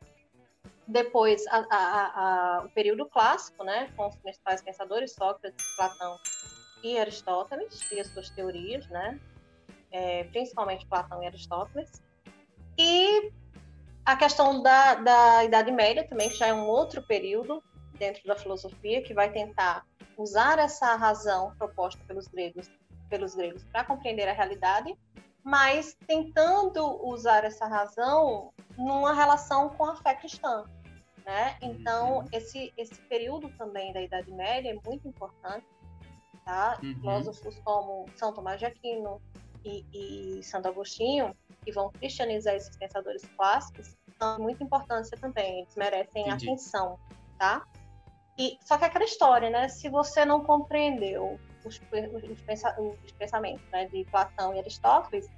depois 0.88 1.46
a, 1.48 1.66
a, 1.70 2.58
a, 2.58 2.66
o 2.66 2.70
período 2.70 3.06
clássico, 3.06 3.64
né? 3.64 3.92
Com 3.96 4.08
os 4.08 4.16
principais 4.16 4.62
pensadores, 4.62 5.14
Sócrates, 5.14 5.64
Platão 5.76 6.18
e 6.84 7.00
Aristóteles, 7.00 7.92
e 7.92 8.00
as 8.00 8.08
suas 8.08 8.30
teorias, 8.30 8.86
né? 8.88 9.20
É, 9.92 10.26
principalmente 10.26 10.86
Platão 10.86 11.24
e 11.24 11.28
Aristóteles. 11.28 12.04
E 12.78 13.32
a 14.06 14.16
questão 14.16 14.62
da, 14.62 14.96
da 14.96 15.44
Idade 15.44 15.72
Média 15.72 16.06
também, 16.08 16.30
que 16.30 16.36
já 16.36 16.48
é 16.48 16.54
um 16.54 16.68
outro 16.68 17.02
período, 17.04 17.64
dentro 17.98 18.24
da 18.26 18.36
filosofia 18.36 19.02
que 19.02 19.14
vai 19.14 19.32
tentar 19.32 19.86
usar 20.18 20.60
essa 20.60 20.96
razão 20.96 21.56
proposta 21.58 22.04
pelos 22.06 22.28
gregos, 22.28 22.70
pelos 23.10 23.36
gregos 23.36 23.64
para 23.66 23.84
compreender 23.84 24.28
a 24.28 24.34
realidade, 24.34 24.98
mas 25.44 25.96
tentando 26.08 26.84
usar 27.08 27.44
essa 27.44 27.66
razão 27.66 28.52
numa 28.78 29.14
relação 29.14 29.70
com 29.70 29.86
a 29.86 29.96
fé 29.96 30.16
cristã, 30.16 30.66
né? 31.26 31.58
Então 31.62 32.20
uhum. 32.20 32.26
esse 32.32 32.74
esse 32.78 32.96
período 33.04 33.50
também 33.58 33.94
da 33.94 34.02
Idade 34.02 34.32
Média 34.32 34.70
é 34.70 34.90
muito 34.90 35.08
importante, 35.08 35.66
tá? 36.46 36.78
Uhum. 36.84 36.94
Filósofos 36.96 37.60
como 37.64 38.06
São 38.16 38.34
Tomás 38.34 38.60
de 38.60 38.66
Aquino 38.66 39.22
e, 39.64 39.86
e 39.94 40.44
Santo 40.44 40.68
Agostinho 40.68 41.36
que 41.64 41.72
vão 41.72 41.90
cristianizar 41.92 42.56
esses 42.56 42.76
pensadores 42.76 43.24
clássicos 43.38 43.96
são 44.20 44.36
de 44.36 44.42
muita 44.42 44.64
importância 44.64 45.18
também. 45.18 45.60
Eles 45.60 45.76
merecem 45.76 46.28
Entendi. 46.28 46.50
atenção, 46.50 47.00
tá? 47.40 47.66
E, 48.38 48.58
só 48.62 48.78
que 48.78 48.84
é 48.84 48.88
aquela 48.88 49.06
história, 49.06 49.50
né? 49.50 49.68
Se 49.70 49.90
você 49.90 50.26
não 50.26 50.44
compreendeu 50.44 51.40
os, 51.64 51.80
os, 51.80 52.42
os 53.04 53.12
pensamentos 53.14 53.64
né, 53.72 53.86
de 53.86 54.04
Platão 54.06 54.54
e 54.54 54.60
Aristóteles, 54.60 55.30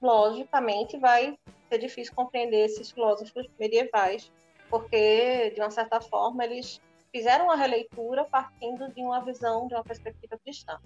logicamente 0.00 0.96
vai 0.98 1.36
ser 1.68 1.78
difícil 1.78 2.14
compreender 2.14 2.66
esses 2.66 2.90
filósofos 2.90 3.46
medievais, 3.58 4.32
porque, 4.70 5.50
de 5.50 5.60
uma 5.60 5.70
certa 5.70 6.00
forma, 6.00 6.44
eles 6.44 6.80
fizeram 7.12 7.46
uma 7.46 7.56
releitura 7.56 8.24
partindo 8.24 8.92
de 8.92 9.00
uma 9.02 9.24
visão, 9.24 9.66
de 9.66 9.74
uma 9.74 9.84
perspectiva 9.84 10.38
cristã. 10.38 10.78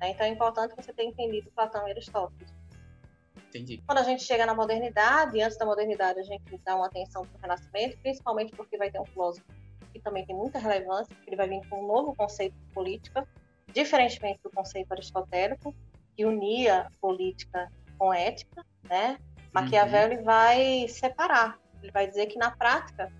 Né? 0.00 0.10
Então, 0.10 0.26
é 0.26 0.28
importante 0.28 0.74
você 0.76 0.92
ter 0.92 1.04
entendido 1.04 1.50
Platão 1.52 1.86
e 1.86 1.90
Aristóteles. 1.90 2.52
Entendi. 3.48 3.82
Quando 3.86 3.98
a 3.98 4.02
gente 4.02 4.22
chega 4.22 4.46
na 4.46 4.54
modernidade, 4.54 5.40
antes 5.40 5.58
da 5.58 5.66
modernidade, 5.66 6.18
a 6.18 6.22
gente 6.22 6.58
dá 6.64 6.74
uma 6.74 6.86
atenção 6.86 7.26
para 7.26 7.36
o 7.36 7.40
Renascimento, 7.42 7.98
principalmente 7.98 8.52
porque 8.56 8.78
vai 8.78 8.90
ter 8.90 8.98
um 8.98 9.04
filósofo 9.04 9.46
que 9.92 10.00
também 10.00 10.24
tem 10.24 10.34
muita 10.34 10.58
relevância, 10.58 11.14
porque 11.14 11.28
ele 11.28 11.36
vai 11.36 11.48
vir 11.48 11.68
com 11.68 11.84
um 11.84 11.86
novo 11.86 12.14
conceito 12.14 12.54
de 12.54 12.72
política, 12.72 13.28
diferentemente 13.72 14.40
do 14.42 14.50
conceito 14.50 14.90
aristotélico, 14.92 15.74
que 16.16 16.24
unia 16.24 16.90
política 17.00 17.70
com 17.98 18.12
ética, 18.12 18.64
né? 18.84 19.18
Maquiavel 19.52 20.16
uhum. 20.16 20.24
vai 20.24 20.88
separar, 20.88 21.58
ele 21.82 21.92
vai 21.92 22.06
dizer 22.06 22.26
que 22.26 22.38
na 22.38 22.50
prática, 22.50 23.12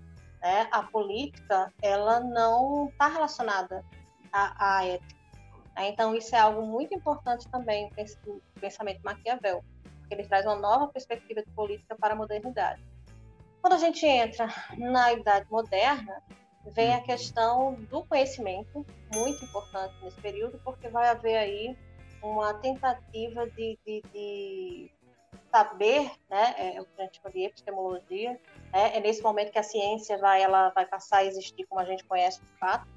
né, 0.43 0.67
a 0.71 0.83
política 0.83 1.73
ela 1.81 2.19
não 2.19 2.89
está 2.89 3.07
relacionada 3.07 3.83
à, 4.31 4.77
à 4.77 4.85
ética. 4.85 5.15
Né? 5.75 5.87
Então 5.87 6.13
isso 6.13 6.35
é 6.35 6.39
algo 6.39 6.61
muito 6.61 6.93
importante 6.93 7.47
também 7.47 7.89
no 8.27 8.41
pensamento 8.59 9.01
Maquiavel, 9.01 9.63
porque 9.99 10.13
ele 10.13 10.27
traz 10.27 10.45
uma 10.45 10.57
nova 10.57 10.89
perspectiva 10.89 11.41
de 11.41 11.49
política 11.51 11.95
para 11.95 12.13
a 12.13 12.17
modernidade. 12.17 12.83
Quando 13.61 13.73
a 13.73 13.77
gente 13.77 14.05
entra 14.05 14.53
na 14.77 15.13
idade 15.13 15.49
moderna, 15.49 16.21
vem 16.73 16.93
a 16.93 17.01
questão 17.01 17.75
do 17.89 18.03
conhecimento, 18.03 18.85
muito 19.13 19.45
importante 19.45 19.95
nesse 20.03 20.19
período, 20.19 20.59
porque 20.65 20.89
vai 20.89 21.07
haver 21.07 21.37
aí 21.37 21.77
uma 22.21 22.53
tentativa 22.55 23.47
de, 23.51 23.79
de, 23.85 24.01
de 24.13 24.91
saber, 25.53 26.11
né, 26.27 26.55
é, 26.57 26.81
o 26.81 26.85
que 26.85 26.99
a 26.99 27.03
gente 27.03 27.17
chama 27.17 27.29
de 27.29 27.43
epistemologia, 27.43 28.31
né, 28.71 28.97
é 28.97 28.99
nesse 28.99 29.21
momento 29.21 29.51
que 29.51 29.59
a 29.59 29.63
ciência 29.63 30.17
vai, 30.17 30.41
ela 30.41 30.69
vai 30.69 30.83
passar 30.83 31.17
a 31.17 31.25
existir 31.25 31.63
como 31.67 31.79
a 31.79 31.85
gente 31.85 32.03
conhece 32.05 32.41
de 32.41 32.51
fato. 32.59 32.87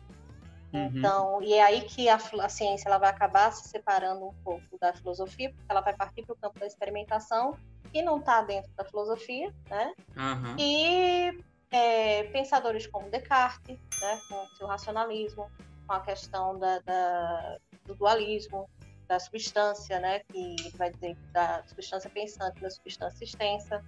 Uhum. 0.72 0.90
Então, 0.94 1.42
e 1.42 1.52
é 1.52 1.62
aí 1.62 1.82
que 1.82 2.08
a, 2.08 2.16
a, 2.16 2.48
ciência 2.48 2.88
ela 2.88 2.96
vai 2.96 3.10
acabar 3.10 3.52
se 3.52 3.68
separando 3.68 4.26
um 4.26 4.34
pouco 4.42 4.78
da 4.80 4.94
filosofia, 4.94 5.50
porque 5.50 5.66
ela 5.68 5.82
vai 5.82 5.94
partir 5.94 6.24
para 6.24 6.32
o 6.32 6.36
campo 6.38 6.58
da 6.58 6.66
experimentação, 6.66 7.58
que 7.92 8.00
não 8.00 8.18
está 8.18 8.40
dentro 8.40 8.70
da 8.74 8.84
filosofia, 8.84 9.54
né? 9.68 9.94
Uhum. 10.16 10.56
E 10.58 11.44
é, 11.70 12.24
pensadores 12.24 12.86
como 12.86 13.10
Descartes, 13.10 13.78
né, 14.00 14.20
com 14.28 14.34
o 14.34 14.56
seu 14.56 14.66
racionalismo, 14.66 15.50
com 15.86 15.92
a 15.92 16.00
questão 16.00 16.58
da, 16.58 16.78
da, 16.80 17.58
do 17.84 17.94
dualismo, 17.94 18.68
da 19.08 19.18
substância, 19.18 19.98
né, 20.00 20.20
que 20.32 20.56
vai 20.76 20.90
dizer 20.90 21.16
da 21.32 21.62
substância 21.66 22.10
pensante, 22.10 22.60
da 22.60 22.70
substância 22.70 23.24
extensa. 23.24 23.84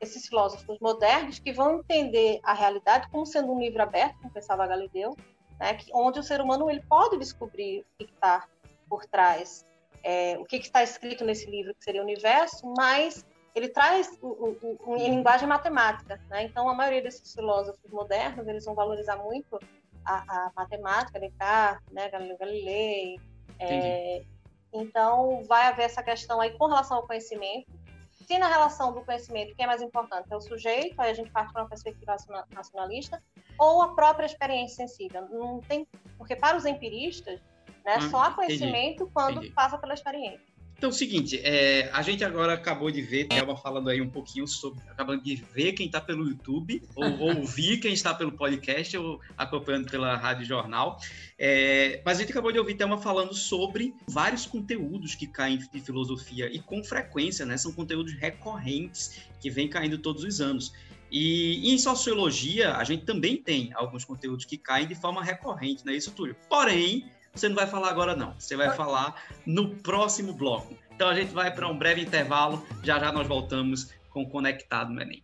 Esses 0.00 0.26
filósofos 0.26 0.78
modernos 0.78 1.38
que 1.38 1.52
vão 1.52 1.80
entender 1.80 2.38
a 2.42 2.52
realidade 2.52 3.08
como 3.10 3.24
sendo 3.24 3.52
um 3.52 3.58
livro 3.58 3.82
aberto, 3.82 4.16
como 4.18 4.32
pensava 4.32 4.66
Galileu, 4.66 5.16
né, 5.58 5.74
que, 5.74 5.90
onde 5.92 6.20
o 6.20 6.22
ser 6.22 6.40
humano 6.40 6.70
ele 6.70 6.82
pode 6.82 7.18
descobrir 7.18 7.80
o 7.80 8.04
que 8.04 8.12
está 8.12 8.46
por 8.88 9.04
trás, 9.06 9.64
é, 10.02 10.36
o 10.38 10.44
que 10.44 10.56
está 10.56 10.82
escrito 10.82 11.24
nesse 11.24 11.50
livro, 11.50 11.74
que 11.74 11.82
seria 11.82 12.00
o 12.00 12.04
universo, 12.04 12.72
mas 12.76 13.24
ele 13.54 13.68
traz 13.68 14.18
o, 14.20 14.28
o, 14.28 14.78
o, 14.86 14.96
em 14.96 15.10
linguagem 15.10 15.48
matemática. 15.48 16.20
Né? 16.28 16.44
Então, 16.44 16.68
a 16.68 16.74
maioria 16.74 17.02
desses 17.02 17.34
filósofos 17.34 17.90
modernos 17.90 18.46
eles 18.46 18.64
vão 18.64 18.74
valorizar 18.74 19.16
muito 19.16 19.58
a, 20.04 20.46
a 20.46 20.52
matemática, 20.54 21.18
Descartes, 21.18 21.90
né, 21.90 22.08
Galileu 22.08 22.36
Galilei, 22.38 23.20
é, 23.58 24.22
então, 24.82 25.42
vai 25.44 25.66
haver 25.66 25.84
essa 25.84 26.02
questão 26.02 26.40
aí 26.40 26.50
com 26.56 26.66
relação 26.66 26.98
ao 26.98 27.06
conhecimento. 27.06 27.66
Se 28.26 28.38
na 28.38 28.48
relação 28.48 28.92
do 28.92 29.04
conhecimento, 29.04 29.52
o 29.52 29.56
que 29.56 29.62
é 29.62 29.66
mais 29.66 29.80
importante? 29.80 30.26
É 30.30 30.36
o 30.36 30.40
sujeito, 30.40 31.00
aí 31.00 31.10
a 31.10 31.14
gente 31.14 31.30
parte 31.30 31.52
para 31.52 31.62
uma 31.62 31.68
perspectiva 31.68 32.16
racionalista, 32.52 33.22
ou 33.58 33.82
a 33.82 33.94
própria 33.94 34.26
experiência 34.26 34.86
sensível. 34.86 35.28
Não 35.30 35.60
tem, 35.60 35.86
porque 36.18 36.34
para 36.34 36.56
os 36.56 36.66
empiristas, 36.66 37.40
né, 37.84 37.98
hum, 37.98 38.10
só 38.10 38.22
há 38.22 38.30
conhecimento 38.32 39.04
entendi, 39.04 39.12
quando 39.12 39.38
entendi. 39.38 39.54
passa 39.54 39.78
pela 39.78 39.94
experiência. 39.94 40.55
Então, 40.76 40.90
é 40.90 40.92
o 40.92 40.94
seguinte, 40.94 41.40
é, 41.42 41.88
a 41.90 42.02
gente 42.02 42.22
agora 42.22 42.52
acabou 42.52 42.90
de 42.90 43.00
ver, 43.00 43.24
Thelma 43.24 43.56
falando 43.56 43.88
aí 43.88 44.00
um 44.02 44.10
pouquinho 44.10 44.46
sobre, 44.46 44.82
acabando 44.90 45.22
de 45.22 45.34
ver 45.36 45.72
quem 45.72 45.86
está 45.86 46.02
pelo 46.02 46.28
YouTube, 46.28 46.82
ou 46.94 47.04
ouvir 47.40 47.78
quem 47.78 47.94
está 47.94 48.12
pelo 48.14 48.32
podcast, 48.32 48.94
ou 48.98 49.18
acompanhando 49.38 49.90
pela 49.90 50.16
Rádio 50.16 50.44
Jornal. 50.44 50.98
É, 51.38 52.02
mas 52.04 52.18
a 52.18 52.20
gente 52.20 52.30
acabou 52.30 52.52
de 52.52 52.58
ouvir 52.58 52.74
Thelma 52.74 52.98
falando 52.98 53.32
sobre 53.32 53.94
vários 54.06 54.44
conteúdos 54.44 55.14
que 55.14 55.26
caem 55.26 55.56
de 55.56 55.80
filosofia, 55.80 56.54
e 56.54 56.58
com 56.58 56.84
frequência, 56.84 57.46
né? 57.46 57.56
São 57.56 57.72
conteúdos 57.72 58.12
recorrentes 58.12 59.22
que 59.40 59.48
vêm 59.48 59.68
caindo 59.68 59.96
todos 59.96 60.24
os 60.24 60.42
anos. 60.42 60.74
E, 61.10 61.70
e 61.70 61.72
em 61.72 61.78
sociologia, 61.78 62.76
a 62.76 62.84
gente 62.84 63.04
também 63.04 63.36
tem 63.36 63.70
alguns 63.74 64.04
conteúdos 64.04 64.44
que 64.44 64.58
caem 64.58 64.86
de 64.86 64.94
forma 64.94 65.22
recorrente, 65.22 65.86
não 65.86 65.92
é 65.92 65.96
isso, 65.96 66.10
Túlio? 66.12 66.36
Porém, 66.48 67.06
você 67.38 67.48
não 67.48 67.56
vai 67.56 67.66
falar 67.66 67.90
agora, 67.90 68.16
não. 68.16 68.34
Você 68.38 68.56
vai 68.56 68.74
falar 68.74 69.14
no 69.44 69.76
próximo 69.76 70.32
bloco. 70.32 70.76
Então 70.94 71.08
a 71.08 71.14
gente 71.14 71.32
vai 71.32 71.52
para 71.54 71.68
um 71.68 71.76
breve 71.76 72.00
intervalo. 72.00 72.66
Já 72.82 72.98
já 72.98 73.12
nós 73.12 73.26
voltamos 73.26 73.92
com 74.10 74.22
o 74.22 74.28
Conectado 74.28 74.92
no 74.92 75.00
Enem. 75.00 75.22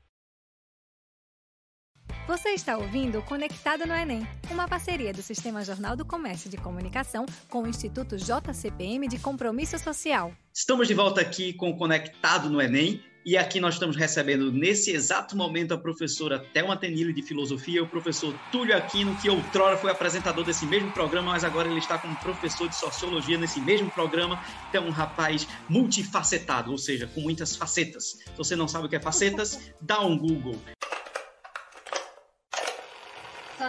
Você 2.27 2.51
está 2.51 2.77
ouvindo 2.77 3.19
o 3.19 3.23
Conectado 3.23 3.85
no 3.85 3.95
Enem, 3.95 4.27
uma 4.49 4.69
parceria 4.69 5.13
do 5.13 5.23
Sistema 5.23 5.65
Jornal 5.65 5.97
do 5.97 6.05
Comércio 6.05 6.49
de 6.49 6.57
Comunicação 6.57 7.27
com 7.49 7.63
o 7.63 7.67
Instituto 7.67 8.17
JCPM 8.17 9.09
de 9.09 9.19
Compromisso 9.19 9.77
Social. 9.79 10.33
Estamos 10.55 10.87
de 10.87 10.95
volta 10.95 11.21
aqui 11.21 11.53
com 11.53 11.71
o 11.71 11.77
Conectado 11.77 12.49
no 12.49 12.61
Enem 12.61 13.03
e 13.25 13.37
aqui 13.37 13.61
nós 13.61 13.75
estamos 13.75 13.97
recebendo, 13.97 14.51
nesse 14.51 14.91
exato 14.91 15.37
momento, 15.37 15.73
a 15.73 15.79
professora 15.79 16.39
Thelma 16.39 16.77
Tenille, 16.77 17.13
de 17.13 17.23
Filosofia, 17.23 17.83
o 17.83 17.87
professor 17.87 18.35
Túlio 18.51 18.77
Aquino, 18.77 19.15
que 19.17 19.31
outrora 19.31 19.77
foi 19.77 19.91
apresentador 19.91 20.45
desse 20.45 20.67
mesmo 20.67 20.91
programa, 20.91 21.33
mas 21.33 21.45
agora 21.45 21.69
ele 21.69 21.79
está 21.79 21.99
como 21.99 22.17
professor 22.17 22.69
de 22.69 22.75
Sociologia 22.75 23.39
nesse 23.39 23.61
mesmo 23.61 23.91
programa. 23.91 24.43
Então, 24.69 24.87
um 24.87 24.91
rapaz 24.91 25.47
multifacetado, 25.69 26.73
ou 26.73 26.79
seja, 26.79 27.07
com 27.07 27.21
muitas 27.21 27.55
facetas. 27.55 28.19
Se 28.25 28.37
você 28.37 28.57
não 28.57 28.67
sabe 28.67 28.87
o 28.87 28.89
que 28.89 28.97
é 28.97 29.01
facetas, 29.01 29.73
dá 29.81 30.01
um 30.01 30.19
Google. 30.19 30.59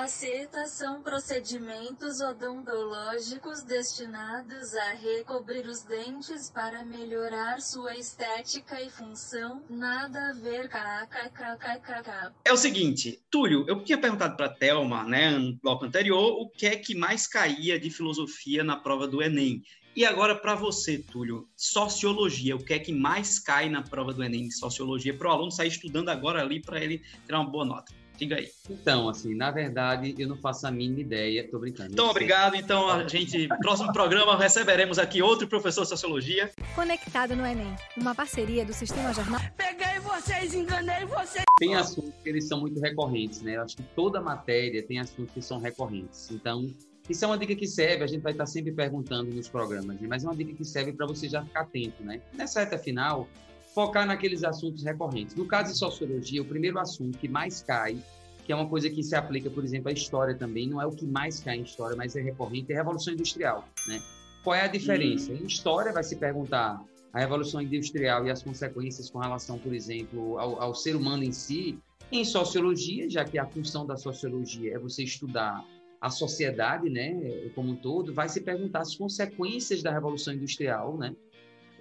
Facetas 0.03 0.72
são 0.72 1.01
procedimentos 1.01 2.19
odontológicos 2.19 3.63
destinados 3.63 4.74
a 4.74 4.95
recobrir 4.95 5.65
os 5.65 5.83
dentes 5.83 6.51
para 6.51 6.83
melhorar 6.83 7.62
sua 7.62 7.95
estética 7.95 8.81
e 8.81 8.89
função. 8.89 9.63
Nada 9.69 10.31
a 10.31 10.33
ver 10.33 10.67
kkkkkk. 10.67 12.33
É 12.43 12.51
o 12.51 12.57
seguinte, 12.57 13.24
Túlio, 13.31 13.63
eu 13.65 13.81
tinha 13.81 13.98
perguntado 13.98 14.36
para 14.36 14.50
Thelma, 14.50 15.05
né, 15.05 15.38
no 15.38 15.55
bloco 15.63 15.86
anterior, 15.86 16.33
o 16.33 16.50
que 16.50 16.65
é 16.65 16.75
que 16.75 16.93
mais 16.93 17.25
caía 17.25 17.79
de 17.79 17.89
filosofia 17.89 18.62
na 18.62 18.75
prova 18.75 19.07
do 19.07 19.24
Enem. 19.24 19.63
E 19.95 20.03
agora 20.03 20.36
para 20.36 20.53
você, 20.53 20.98
Túlio, 20.98 21.48
sociologia, 21.55 22.57
o 22.57 22.65
que 22.65 22.74
é 22.74 22.79
que 22.79 22.91
mais 22.91 23.39
cai 23.39 23.69
na 23.69 23.81
prova 23.81 24.12
do 24.12 24.22
Enem 24.22 24.50
de 24.50 24.57
sociologia 24.57 25.17
para 25.17 25.29
o 25.29 25.31
aluno 25.31 25.50
sair 25.50 25.69
estudando 25.69 26.10
agora 26.10 26.41
ali 26.41 26.62
para 26.62 26.83
ele 26.83 27.01
tirar 27.25 27.39
uma 27.39 27.50
boa 27.50 27.63
nota? 27.63 28.02
Diga 28.17 28.36
aí. 28.36 28.50
Então, 28.70 29.10
assim, 29.10 29.36
na 29.36 29.51
verdade, 29.51 30.15
eu 30.17 30.27
não 30.27 30.38
faço 30.38 30.67
a 30.67 30.72
mínima 30.72 31.01
ideia, 31.01 31.48
tô 31.50 31.60
brincando. 31.60 31.93
Então, 31.93 32.10
obrigado. 32.10 32.55
Então, 32.55 32.89
a 32.89 33.08
gente, 33.08 33.48
próximo 33.62 33.91
programa, 33.91 34.38
receberemos 34.38 35.00
aqui 35.00 35.22
outro 35.22 35.48
professor 35.48 35.84
de 35.84 35.89
Sociologia. 35.89 36.51
Conectado 36.75 37.36
no 37.36 37.46
Enem, 37.46 37.75
uma 37.98 38.13
parceria 38.13 38.63
do 38.65 38.74
Sistema 38.74 39.13
Jornal. 39.13 39.41
Peguei 39.58 40.00
vocês, 40.00 40.53
enganei 40.53 41.05
vocês. 41.05 41.43
Tem 41.60 41.75
assuntos 41.75 42.13
que 42.22 42.29
eles 42.29 42.48
são 42.48 42.62
muito 42.62 42.79
recorrentes, 42.79 43.41
né? 43.41 43.58
Eu 43.58 43.63
acho 43.63 43.77
que 43.77 43.84
toda 43.96 44.22
matéria 44.22 44.84
tem 44.84 45.00
assuntos 45.00 45.34
que 45.34 45.41
são 45.41 45.60
recorrentes. 45.60 46.29
Então, 46.32 46.67
isso 47.10 47.25
é 47.25 47.27
uma 47.27 47.38
dica 47.38 47.55
que 47.55 47.67
serve, 47.67 48.03
a 48.03 48.08
gente 48.08 48.22
vai 48.22 48.32
estar 48.32 48.46
sempre 48.46 48.72
perguntando 48.72 49.34
nos 49.34 49.50
programas, 49.50 50.00
né? 50.00 50.08
mas 50.08 50.24
é 50.24 50.27
uma 50.27 50.36
dica 50.36 50.53
que 50.53 50.63
serve 50.63 50.93
para 50.93 51.05
você 51.05 51.27
já 51.27 51.43
ficar 51.43 51.62
atento, 51.62 52.01
né? 52.01 52.22
Nessa 52.34 52.62
reta 52.62 52.77
final, 52.77 53.27
focar 53.74 54.06
naqueles 54.06 54.44
assuntos 54.44 54.84
recorrentes. 54.84 55.36
No 55.36 55.46
caso 55.46 55.74
de 55.74 55.77
sociologia, 55.77 56.42
o 56.42 56.46
primeiro 56.46 56.80
assunto 56.80 57.18
que 57.18 57.27
mais 57.27 57.62
cai, 57.62 57.98
que 58.46 58.51
é 58.51 58.56
uma 58.56 58.68
coisa 58.68 58.89
que 58.89 59.01
se 59.01 59.15
aplica, 59.15 59.50
por 59.50 59.63
exemplo, 59.63 59.89
à 59.89 59.92
história 59.92 60.36
também, 60.36 60.68
não 60.68 60.82
é 60.82 60.86
o 60.86 60.92
que 60.92 61.06
mais 61.06 61.39
cai 61.39 61.58
em 61.58 61.63
história, 61.63 61.96
mas 61.96 62.15
é 62.15 62.22
recorrente, 62.22 62.72
é 62.72 62.75
a 62.75 62.80
Revolução 62.80 63.13
Industrial. 63.13 63.68
Né? 63.88 64.01
Qual 64.44 64.56
é 64.56 64.62
a 64.62 64.68
diferença? 64.68 65.32
Hum. 65.32 65.39
Em 65.42 65.46
história 65.46 65.92
vai 65.92 66.03
se 66.03 66.15
perguntar 66.15 66.84
a 67.12 67.20
Revolução 67.20 67.62
Industrial 67.62 68.25
e 68.25 68.32
as 68.32 68.44
consequências 68.44 69.10
com 69.10 69.20
relação, 69.20 69.58
por 69.58 69.74
exemplo, 69.74 70.38
ao, 70.38 70.62
ao 70.62 70.75
ser 70.75 70.96
humano 70.96 71.24
em 71.24 71.32
si. 71.32 71.80
Em 72.12 72.25
sociologia, 72.25 73.10
já 73.10 73.24
que 73.24 73.39
a 73.39 73.46
função 73.46 73.86
da 73.86 73.96
sociologia 73.96 74.75
é 74.75 74.80
você 74.80 75.03
estudar 75.03 75.65
a 76.01 76.10
sociedade, 76.10 76.89
né, 76.89 77.50
como 77.56 77.72
um 77.72 77.75
todo, 77.75 78.13
vai 78.13 78.27
se 78.27 78.42
perguntar 78.42 78.80
as 78.80 78.94
consequências 78.94 79.82
da 79.82 79.92
Revolução 79.92 80.34
Industrial, 80.34 80.98
né, 80.98 81.15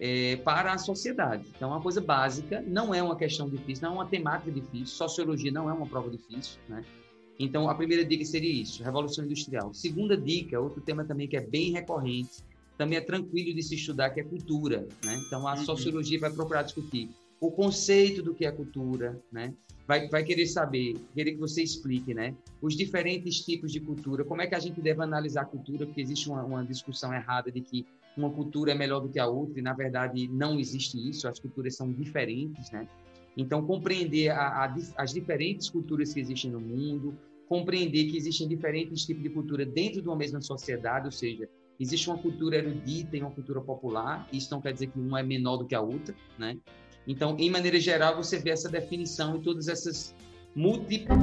é, 0.05 0.35
para 0.39 0.73
a 0.73 0.79
sociedade. 0.79 1.45
Então, 1.55 1.71
é 1.71 1.75
uma 1.77 1.81
coisa 1.81 2.01
básica, 2.01 2.61
não 2.67 2.93
é 2.93 3.01
uma 3.01 3.15
questão 3.15 3.49
difícil, 3.49 3.85
não 3.85 3.93
é 3.93 3.95
uma 3.99 4.09
temática 4.09 4.51
difícil, 4.51 4.87
sociologia 4.97 5.53
não 5.53 5.71
é 5.71 5.73
uma 5.73 5.87
prova 5.87 6.11
difícil, 6.11 6.59
né? 6.69 6.85
Então, 7.39 7.71
a 7.71 7.75
primeira 7.77 8.05
dica 8.05 8.25
seria 8.25 8.53
isso, 8.53 8.83
Revolução 8.83 9.25
Industrial. 9.25 9.73
Segunda 9.73 10.17
dica, 10.17 10.61
outro 10.61 10.81
tema 10.81 11.05
também 11.05 11.29
que 11.29 11.37
é 11.37 11.41
bem 11.41 11.71
recorrente, 11.71 12.43
também 12.77 12.99
é 12.99 13.01
tranquilo 13.01 13.55
de 13.55 13.63
se 13.63 13.77
estudar, 13.77 14.11
que 14.11 14.21
é 14.21 14.25
cultura. 14.25 14.89
Né? 15.05 15.23
Então, 15.25 15.47
a 15.47 15.53
Uhum. 15.53 15.65
sociologia 15.65 16.19
vai 16.19 16.33
procurar 16.33 16.65
discutir 16.65 17.09
o 17.41 17.51
conceito 17.53 18.23
do 18.23 18.35
que 18.35 18.45
é 18.45 18.51
cultura, 18.51 19.21
né? 19.31 19.55
vai, 19.87 20.09
vai 20.09 20.25
querer 20.25 20.47
saber, 20.47 20.95
querer 21.15 21.33
que 21.33 21.39
você 21.39 21.63
explique 21.63 22.13
né? 22.13 22.35
os 22.61 22.77
diferentes 22.77 23.41
tipos 23.41 23.71
de 23.73 23.79
cultura, 23.81 24.25
como 24.25 24.43
é 24.43 24.47
que 24.49 24.55
a 24.55 24.61
gente 24.61 24.81
deve 24.81 25.03
analisar 25.03 25.43
a 25.43 25.45
cultura, 25.45 25.87
porque 25.87 26.01
existe 26.01 26.29
uma, 26.29 26.45
uma 26.45 26.65
discussão 26.65 27.13
errada 27.15 27.51
de 27.53 27.61
que 27.61 27.87
uma 28.17 28.31
cultura 28.31 28.73
é 28.73 28.75
melhor 28.75 29.01
do 29.01 29.09
que 29.09 29.19
a 29.19 29.27
outra, 29.27 29.59
e 29.59 29.63
na 29.63 29.73
verdade 29.73 30.29
não 30.29 30.59
existe 30.59 30.97
isso, 31.09 31.27
as 31.27 31.39
culturas 31.39 31.77
são 31.77 31.93
diferentes, 31.93 32.71
né? 32.71 32.87
Então, 33.37 33.65
compreender 33.65 34.29
a, 34.29 34.65
a, 34.65 34.75
as 34.99 35.13
diferentes 35.13 35.71
culturas 35.71 36.13
que 36.13 36.21
existem 36.21 36.51
no 36.51 36.61
mundo, 36.61 37.17
compreender 37.49 38.05
que 38.05 38.17
existem 38.17 38.47
diferentes 38.47 39.07
tipos 39.07 39.23
de 39.23 39.31
cultura 39.31 39.65
dentro 39.65 40.03
de 40.03 40.09
uma 40.09 40.17
mesma 40.17 40.41
sociedade, 40.41 41.07
ou 41.07 41.13
seja, 41.13 41.49
existe 41.81 42.09
uma 42.09 42.19
cultura 42.19 42.57
erudita 42.57 43.17
e 43.17 43.21
uma 43.21 43.31
cultura 43.31 43.61
popular, 43.61 44.29
isso 44.33 44.51
não 44.51 44.61
quer 44.61 44.73
dizer 44.73 44.89
que 44.89 44.99
uma 44.99 45.21
é 45.21 45.23
menor 45.23 45.57
do 45.57 45.67
que 45.67 45.75
a 45.75 45.81
outra, 45.81 46.15
né? 46.39 46.59
Então, 47.07 47.37
em 47.39 47.51
maneira 47.51 47.81
geral, 47.81 48.17
você 48.17 48.39
vê 48.39 48.51
essa 48.51 48.69
definição 48.69 49.37
e 49.37 49.41
todas 49.41 49.67
essas 49.69 50.15
múltipla, 50.55 51.17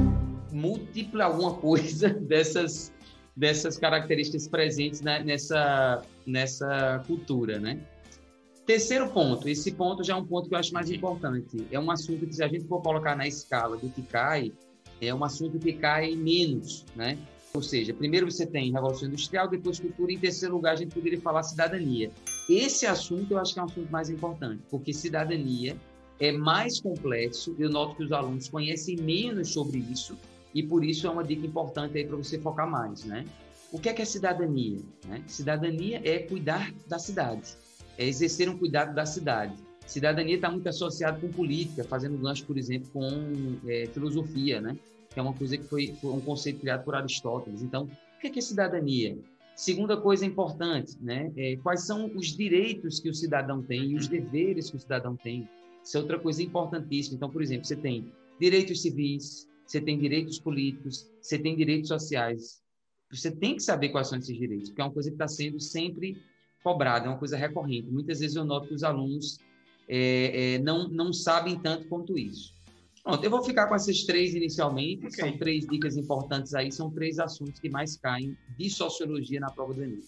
múltipla 0.52 1.24
alguma 1.24 1.54
coisa 1.54 2.10
dessas 2.20 2.92
dessas 3.40 3.78
características 3.78 4.46
presentes 4.46 5.00
né, 5.00 5.24
nessa 5.24 6.02
nessa 6.26 7.02
cultura, 7.06 7.58
né? 7.58 7.80
Terceiro 8.66 9.08
ponto, 9.08 9.48
esse 9.48 9.72
ponto 9.72 10.04
já 10.04 10.12
é 10.12 10.16
um 10.16 10.26
ponto 10.26 10.48
que 10.48 10.54
eu 10.54 10.58
acho 10.58 10.74
mais 10.74 10.90
importante. 10.90 11.66
É 11.72 11.80
um 11.80 11.90
assunto 11.90 12.26
que, 12.26 12.34
se 12.34 12.44
a 12.44 12.48
gente 12.48 12.66
for 12.66 12.82
colocar 12.82 13.16
na 13.16 13.26
escala 13.26 13.78
do 13.78 13.88
que 13.88 14.02
cai, 14.02 14.52
é 15.00 15.12
um 15.12 15.24
assunto 15.24 15.58
que 15.58 15.72
cai 15.72 16.14
menos, 16.14 16.84
né? 16.94 17.18
Ou 17.54 17.62
seja, 17.62 17.94
primeiro 17.94 18.30
você 18.30 18.46
tem 18.46 18.70
Revolução 18.70 19.08
Industrial, 19.08 19.48
depois 19.48 19.80
cultura, 19.80 20.12
e 20.12 20.16
em 20.16 20.18
terceiro 20.18 20.54
lugar 20.54 20.74
a 20.74 20.76
gente 20.76 20.94
poderia 20.94 21.20
falar 21.20 21.42
cidadania. 21.42 22.10
Esse 22.48 22.86
assunto 22.86 23.32
eu 23.32 23.38
acho 23.38 23.54
que 23.54 23.58
é 23.58 23.62
um 23.62 23.66
assunto 23.66 23.90
mais 23.90 24.10
importante, 24.10 24.62
porque 24.70 24.92
cidadania 24.92 25.74
é 26.20 26.30
mais 26.30 26.78
complexo, 26.78 27.56
eu 27.58 27.70
noto 27.70 27.96
que 27.96 28.04
os 28.04 28.12
alunos 28.12 28.48
conhecem 28.50 28.96
menos 28.96 29.48
sobre 29.48 29.78
isso, 29.78 30.16
e 30.54 30.62
por 30.62 30.84
isso 30.84 31.06
é 31.06 31.10
uma 31.10 31.24
dica 31.24 31.46
importante 31.46 31.96
aí 31.96 32.04
para 32.04 32.16
você 32.16 32.38
focar 32.38 32.68
mais, 32.68 33.04
né? 33.04 33.24
O 33.72 33.78
que 33.78 33.88
é 33.88 33.92
que 33.92 34.02
é 34.02 34.04
cidadania? 34.04 34.80
Né? 35.06 35.22
Cidadania 35.28 36.00
é 36.04 36.18
cuidar 36.18 36.72
da 36.88 36.98
cidade, 36.98 37.54
é 37.96 38.06
exercer 38.06 38.48
um 38.48 38.58
cuidado 38.58 38.94
da 38.94 39.06
cidade. 39.06 39.54
Cidadania 39.86 40.36
está 40.36 40.50
muito 40.50 40.68
associado 40.68 41.20
com 41.20 41.28
política, 41.28 41.84
fazendo 41.84 42.18
gancho, 42.18 42.44
por 42.44 42.58
exemplo, 42.58 42.88
com 42.92 43.58
é, 43.66 43.86
filosofia, 43.86 44.60
né? 44.60 44.76
que 45.12 45.18
é 45.18 45.22
uma 45.22 45.32
coisa 45.32 45.56
que 45.56 45.64
foi, 45.64 45.94
foi, 46.00 46.10
um 46.10 46.20
conceito 46.20 46.60
criado 46.60 46.84
por 46.84 46.94
Aristóteles. 46.94 47.62
Então, 47.62 47.84
o 47.84 48.20
que 48.20 48.28
é, 48.28 48.30
que 48.30 48.38
é 48.38 48.42
cidadania? 48.42 49.18
Segunda 49.56 49.96
coisa 49.96 50.24
importante, 50.24 50.96
né? 51.00 51.32
É, 51.36 51.56
quais 51.56 51.82
são 51.82 52.10
os 52.14 52.28
direitos 52.28 53.00
que 53.00 53.10
o 53.10 53.14
cidadão 53.14 53.60
tem 53.60 53.90
e 53.90 53.96
os 53.96 54.06
deveres 54.06 54.70
que 54.70 54.76
o 54.76 54.80
cidadão 54.80 55.16
tem? 55.16 55.48
Isso 55.84 55.96
é 55.96 56.00
outra 56.00 56.18
coisa 56.18 56.42
importantíssima. 56.42 57.16
Então, 57.16 57.28
por 57.28 57.42
exemplo, 57.42 57.66
você 57.66 57.76
tem 57.76 58.10
direitos 58.38 58.80
civis, 58.80 59.48
você 59.70 59.80
tem 59.80 59.96
direitos 59.96 60.40
políticos, 60.40 61.08
você 61.22 61.38
tem 61.38 61.54
direitos 61.54 61.86
sociais. 61.86 62.60
Você 63.08 63.30
tem 63.30 63.54
que 63.54 63.62
saber 63.62 63.90
quais 63.90 64.08
são 64.08 64.18
esses 64.18 64.36
direitos, 64.36 64.70
porque 64.70 64.82
é 64.82 64.84
uma 64.84 64.92
coisa 64.92 65.10
que 65.10 65.14
está 65.14 65.28
sendo 65.28 65.60
sempre 65.60 66.20
cobrada, 66.60 67.06
é 67.06 67.08
uma 67.08 67.18
coisa 67.18 67.36
recorrente. 67.36 67.88
Muitas 67.88 68.18
vezes 68.18 68.34
eu 68.34 68.44
noto 68.44 68.66
que 68.66 68.74
os 68.74 68.82
alunos 68.82 69.38
é, 69.88 70.54
é, 70.54 70.58
não, 70.58 70.88
não 70.88 71.12
sabem 71.12 71.56
tanto 71.56 71.86
quanto 71.86 72.18
isso. 72.18 72.52
Pronto, 73.04 73.22
eu 73.22 73.30
vou 73.30 73.44
ficar 73.44 73.68
com 73.68 73.76
essas 73.76 74.02
três 74.02 74.34
inicialmente. 74.34 75.06
Okay. 75.06 75.10
São 75.12 75.38
três 75.38 75.64
dicas 75.64 75.96
importantes 75.96 76.52
aí, 76.52 76.72
são 76.72 76.90
três 76.90 77.20
assuntos 77.20 77.60
que 77.60 77.68
mais 77.68 77.96
caem 77.96 78.36
de 78.58 78.68
sociologia 78.68 79.38
na 79.38 79.52
prova 79.52 79.72
do 79.72 79.84
Enem. 79.84 80.02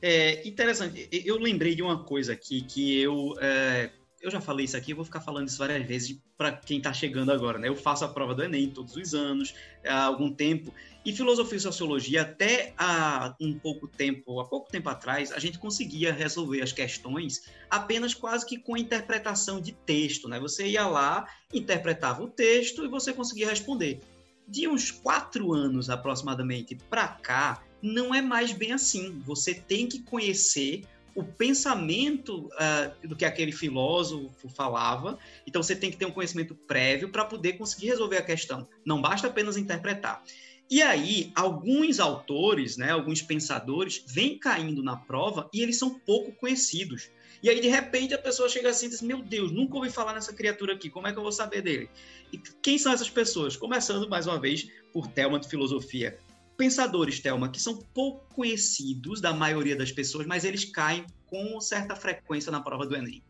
É 0.00 0.46
interessante. 0.46 1.08
Eu 1.10 1.36
lembrei 1.36 1.74
de 1.74 1.82
uma 1.82 2.04
coisa 2.04 2.32
aqui 2.32 2.62
que 2.62 2.96
eu. 3.00 3.34
É, 3.40 3.90
eu 4.20 4.30
já 4.30 4.40
falei 4.40 4.64
isso 4.64 4.76
aqui, 4.76 4.92
eu 4.92 4.96
vou 4.96 5.04
ficar 5.04 5.20
falando 5.20 5.48
isso 5.48 5.58
várias 5.58 5.86
vezes 5.86 6.18
para 6.36 6.52
quem 6.52 6.78
está 6.78 6.92
chegando 6.92 7.30
agora, 7.30 7.58
né? 7.58 7.68
Eu 7.68 7.76
faço 7.76 8.04
a 8.04 8.08
prova 8.08 8.34
do 8.34 8.42
Enem 8.42 8.70
todos 8.70 8.96
os 8.96 9.14
anos, 9.14 9.54
há 9.86 10.04
algum 10.04 10.32
tempo. 10.32 10.74
E 11.04 11.12
filosofia 11.12 11.56
e 11.56 11.60
sociologia, 11.60 12.22
até 12.22 12.74
há 12.76 13.34
um 13.40 13.58
pouco 13.58 13.86
tempo, 13.86 14.40
há 14.40 14.44
pouco 14.44 14.70
tempo 14.70 14.88
atrás, 14.88 15.32
a 15.32 15.38
gente 15.38 15.58
conseguia 15.58 16.12
resolver 16.12 16.60
as 16.62 16.72
questões 16.72 17.44
apenas 17.70 18.12
quase 18.12 18.44
que 18.44 18.58
com 18.58 18.76
interpretação 18.76 19.60
de 19.60 19.72
texto, 19.72 20.28
né? 20.28 20.40
Você 20.40 20.66
ia 20.66 20.86
lá, 20.86 21.28
interpretava 21.52 22.22
o 22.22 22.28
texto 22.28 22.84
e 22.84 22.88
você 22.88 23.12
conseguia 23.12 23.48
responder. 23.48 24.00
De 24.46 24.66
uns 24.66 24.90
quatro 24.90 25.52
anos 25.52 25.90
aproximadamente 25.90 26.74
para 26.90 27.06
cá, 27.08 27.62
não 27.80 28.14
é 28.14 28.20
mais 28.20 28.52
bem 28.52 28.72
assim. 28.72 29.22
Você 29.24 29.54
tem 29.54 29.86
que 29.86 30.02
conhecer 30.02 30.82
o 31.18 31.24
pensamento 31.24 32.46
uh, 32.46 33.08
do 33.08 33.16
que 33.16 33.24
aquele 33.24 33.50
filósofo 33.50 34.48
falava. 34.48 35.18
Então 35.44 35.60
você 35.60 35.74
tem 35.74 35.90
que 35.90 35.96
ter 35.96 36.06
um 36.06 36.12
conhecimento 36.12 36.54
prévio 36.54 37.08
para 37.08 37.24
poder 37.24 37.54
conseguir 37.54 37.88
resolver 37.88 38.18
a 38.18 38.22
questão. 38.22 38.68
Não 38.84 39.02
basta 39.02 39.26
apenas 39.26 39.56
interpretar. 39.56 40.22
E 40.70 40.80
aí, 40.80 41.32
alguns 41.34 41.98
autores, 41.98 42.76
né, 42.76 42.92
alguns 42.92 43.20
pensadores, 43.20 44.04
vêm 44.06 44.38
caindo 44.38 44.80
na 44.80 44.96
prova 44.96 45.50
e 45.52 45.60
eles 45.60 45.76
são 45.76 45.98
pouco 45.98 46.30
conhecidos. 46.30 47.10
E 47.42 47.50
aí, 47.50 47.60
de 47.60 47.68
repente, 47.68 48.14
a 48.14 48.18
pessoa 48.18 48.48
chega 48.48 48.68
assim 48.68 48.86
e 48.86 48.90
diz: 48.90 49.02
Meu 49.02 49.20
Deus, 49.20 49.50
nunca 49.50 49.76
ouvi 49.76 49.90
falar 49.90 50.14
nessa 50.14 50.32
criatura 50.32 50.74
aqui, 50.74 50.88
como 50.88 51.08
é 51.08 51.12
que 51.12 51.18
eu 51.18 51.22
vou 51.22 51.32
saber 51.32 51.62
dele? 51.62 51.90
E 52.32 52.38
quem 52.62 52.78
são 52.78 52.92
essas 52.92 53.10
pessoas? 53.10 53.56
Começando, 53.56 54.08
mais 54.08 54.26
uma 54.26 54.38
vez, 54.38 54.68
por 54.92 55.08
Thelma 55.08 55.40
de 55.40 55.48
Filosofia. 55.48 56.16
Pensadores, 56.58 57.20
Thelma, 57.20 57.48
que 57.48 57.60
são 57.60 57.78
pouco 57.94 58.34
conhecidos 58.34 59.20
da 59.20 59.32
maioria 59.32 59.76
das 59.76 59.92
pessoas, 59.92 60.26
mas 60.26 60.44
eles 60.44 60.64
caem 60.64 61.06
com 61.30 61.60
certa 61.60 61.94
frequência 61.94 62.50
na 62.50 62.60
prova 62.60 62.84
do 62.84 62.96
Enem. 62.96 63.22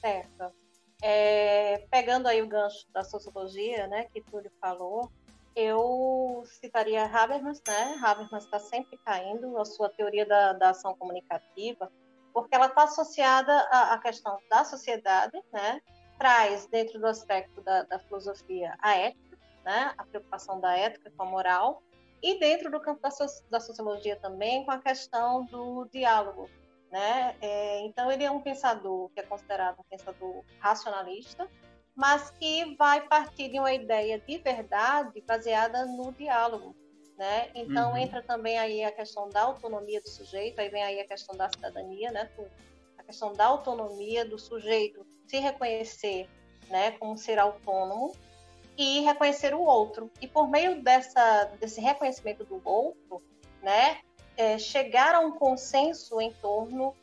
Certo. 0.00 0.54
É, 1.02 1.84
pegando 1.90 2.28
aí 2.28 2.40
o 2.40 2.46
gancho 2.46 2.86
da 2.92 3.02
sociologia, 3.02 3.88
né, 3.88 4.04
que 4.14 4.22
Túlio 4.22 4.50
falou, 4.60 5.10
eu 5.56 6.44
citaria 6.46 7.04
Habermas, 7.06 7.60
né? 7.66 7.98
Habermas 8.00 8.44
está 8.44 8.60
sempre 8.60 8.96
caindo 8.98 9.58
a 9.58 9.64
sua 9.64 9.88
teoria 9.88 10.24
da, 10.24 10.52
da 10.52 10.70
ação 10.70 10.94
comunicativa, 10.94 11.90
porque 12.32 12.54
ela 12.54 12.66
está 12.66 12.84
associada 12.84 13.52
à, 13.72 13.94
à, 13.94 13.98
questão 13.98 14.38
da 14.48 14.64
sociedade, 14.64 15.36
né? 15.52 15.80
Traz 16.16 16.66
dentro 16.68 17.00
do 17.00 17.06
aspecto 17.06 17.60
da, 17.62 17.82
da 17.82 17.98
filosofia 17.98 18.76
a 18.80 18.94
ética, 18.94 19.36
né? 19.64 19.94
A 19.98 20.04
preocupação 20.04 20.60
da 20.60 20.76
ética 20.76 21.10
com 21.16 21.24
a 21.24 21.26
moral 21.26 21.82
e 22.22 22.38
dentro 22.38 22.70
do 22.70 22.80
campo 22.80 23.00
da, 23.00 23.10
da 23.50 23.60
sociologia 23.60 24.16
também 24.16 24.64
com 24.64 24.70
a 24.70 24.78
questão 24.78 25.44
do 25.46 25.86
diálogo, 25.92 26.48
né? 26.90 27.36
É, 27.40 27.80
então 27.80 28.10
ele 28.10 28.24
é 28.24 28.30
um 28.30 28.40
pensador 28.40 29.10
que 29.10 29.20
é 29.20 29.22
considerado 29.22 29.80
um 29.80 29.84
pensador 29.84 30.44
racionalista, 30.58 31.48
mas 31.94 32.30
que 32.30 32.74
vai 32.76 33.06
partir 33.06 33.48
de 33.48 33.58
uma 33.58 33.72
ideia 33.72 34.18
de 34.18 34.38
verdade 34.38 35.20
baseada 35.22 35.84
no 35.86 36.12
diálogo, 36.12 36.74
né? 37.16 37.50
Então 37.54 37.92
uhum. 37.92 37.96
entra 37.96 38.22
também 38.22 38.58
aí 38.58 38.84
a 38.84 38.92
questão 38.92 39.28
da 39.28 39.42
autonomia 39.42 40.00
do 40.00 40.08
sujeito, 40.08 40.60
aí 40.60 40.68
vem 40.68 40.82
aí 40.82 41.00
a 41.00 41.06
questão 41.06 41.36
da 41.36 41.48
cidadania, 41.48 42.10
né? 42.10 42.30
A 42.98 43.02
questão 43.02 43.32
da 43.32 43.46
autonomia 43.46 44.24
do 44.24 44.38
sujeito 44.38 45.06
se 45.26 45.38
reconhecer, 45.38 46.28
né, 46.68 46.92
como 46.92 47.16
ser 47.16 47.38
autônomo 47.38 48.12
e 48.76 49.00
reconhecer 49.00 49.54
o 49.54 49.60
outro. 49.60 50.10
E 50.20 50.28
por 50.28 50.48
meio 50.48 50.82
dessa 50.82 51.44
desse 51.60 51.80
reconhecimento 51.80 52.44
do 52.44 52.60
outro, 52.64 53.22
né, 53.62 54.00
é, 54.36 54.58
chegar 54.58 55.14
a 55.14 55.20
um 55.20 55.32
consenso 55.32 56.20
em 56.20 56.32
torno 56.34 56.94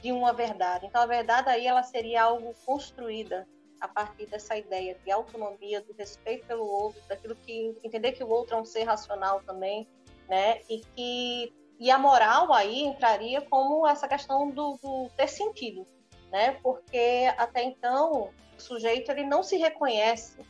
de 0.00 0.12
uma 0.12 0.32
verdade. 0.32 0.86
Então 0.86 1.02
a 1.02 1.06
verdade 1.06 1.48
aí 1.50 1.66
ela 1.66 1.82
seria 1.82 2.22
algo 2.22 2.54
construída 2.64 3.46
a 3.80 3.86
partir 3.86 4.26
dessa 4.26 4.56
ideia 4.56 4.98
de 5.04 5.10
autonomia, 5.10 5.80
do 5.80 5.92
respeito 5.92 6.46
pelo 6.46 6.66
outro, 6.66 7.00
daquilo 7.08 7.36
que 7.36 7.76
entender 7.84 8.12
que 8.12 8.24
o 8.24 8.28
outro 8.28 8.56
é 8.56 8.60
um 8.60 8.64
ser 8.64 8.84
racional 8.84 9.40
também, 9.42 9.86
né? 10.28 10.60
E 10.68 10.80
que 10.94 11.52
e 11.80 11.92
a 11.92 11.98
moral 11.98 12.52
aí 12.52 12.82
entraria 12.82 13.40
como 13.40 13.86
essa 13.86 14.08
questão 14.08 14.50
do, 14.50 14.76
do 14.82 15.08
ter 15.16 15.28
sentido, 15.28 15.86
né? 16.30 16.58
Porque 16.62 17.32
até 17.36 17.62
então 17.62 18.30
o 18.56 18.60
sujeito 18.60 19.12
ele 19.12 19.24
não 19.24 19.44
se 19.44 19.56
reconhece, 19.56 20.44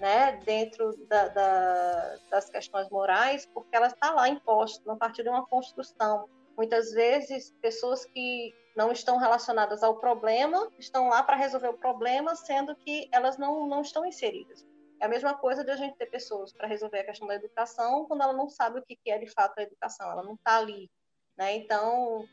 né? 0.00 0.36
Dentro 0.44 0.96
da, 1.06 1.28
da, 1.28 2.16
das 2.30 2.48
questões 2.48 2.88
morais, 2.90 3.46
porque 3.46 3.74
ela 3.76 3.88
está 3.88 4.10
lá 4.10 4.28
imposta 4.28 4.92
a 4.92 4.96
partir 4.96 5.22
de 5.22 5.28
uma 5.28 5.46
construção. 5.46 6.28
Muitas 6.56 6.92
vezes 6.92 7.52
pessoas 7.60 8.04
que 8.04 8.54
não 8.76 8.92
estão 8.92 9.16
relacionadas 9.18 9.82
ao 9.82 9.98
problema, 9.98 10.70
estão 10.78 11.08
lá 11.08 11.22
para 11.22 11.36
resolver 11.36 11.68
o 11.68 11.78
problema, 11.78 12.34
sendo 12.36 12.76
que 12.76 13.08
elas 13.12 13.36
não, 13.36 13.66
não 13.66 13.82
estão 13.82 14.06
inseridas. 14.06 14.64
É 15.00 15.06
a 15.06 15.08
mesma 15.08 15.34
coisa 15.34 15.64
de 15.64 15.70
a 15.70 15.76
gente 15.76 15.96
ter 15.96 16.06
pessoas 16.06 16.52
para 16.52 16.66
resolver 16.66 17.00
a 17.00 17.04
questão 17.04 17.26
da 17.26 17.34
educação 17.34 18.04
quando 18.06 18.22
ela 18.22 18.32
não 18.32 18.48
sabe 18.48 18.80
o 18.80 18.82
que 18.84 18.98
é 19.06 19.18
de 19.18 19.28
fato 19.28 19.58
a 19.58 19.62
educação, 19.62 20.10
ela 20.10 20.22
não 20.22 20.34
está 20.34 20.58
ali. 20.58 20.90
Né? 21.36 21.56
Então, 21.56 22.28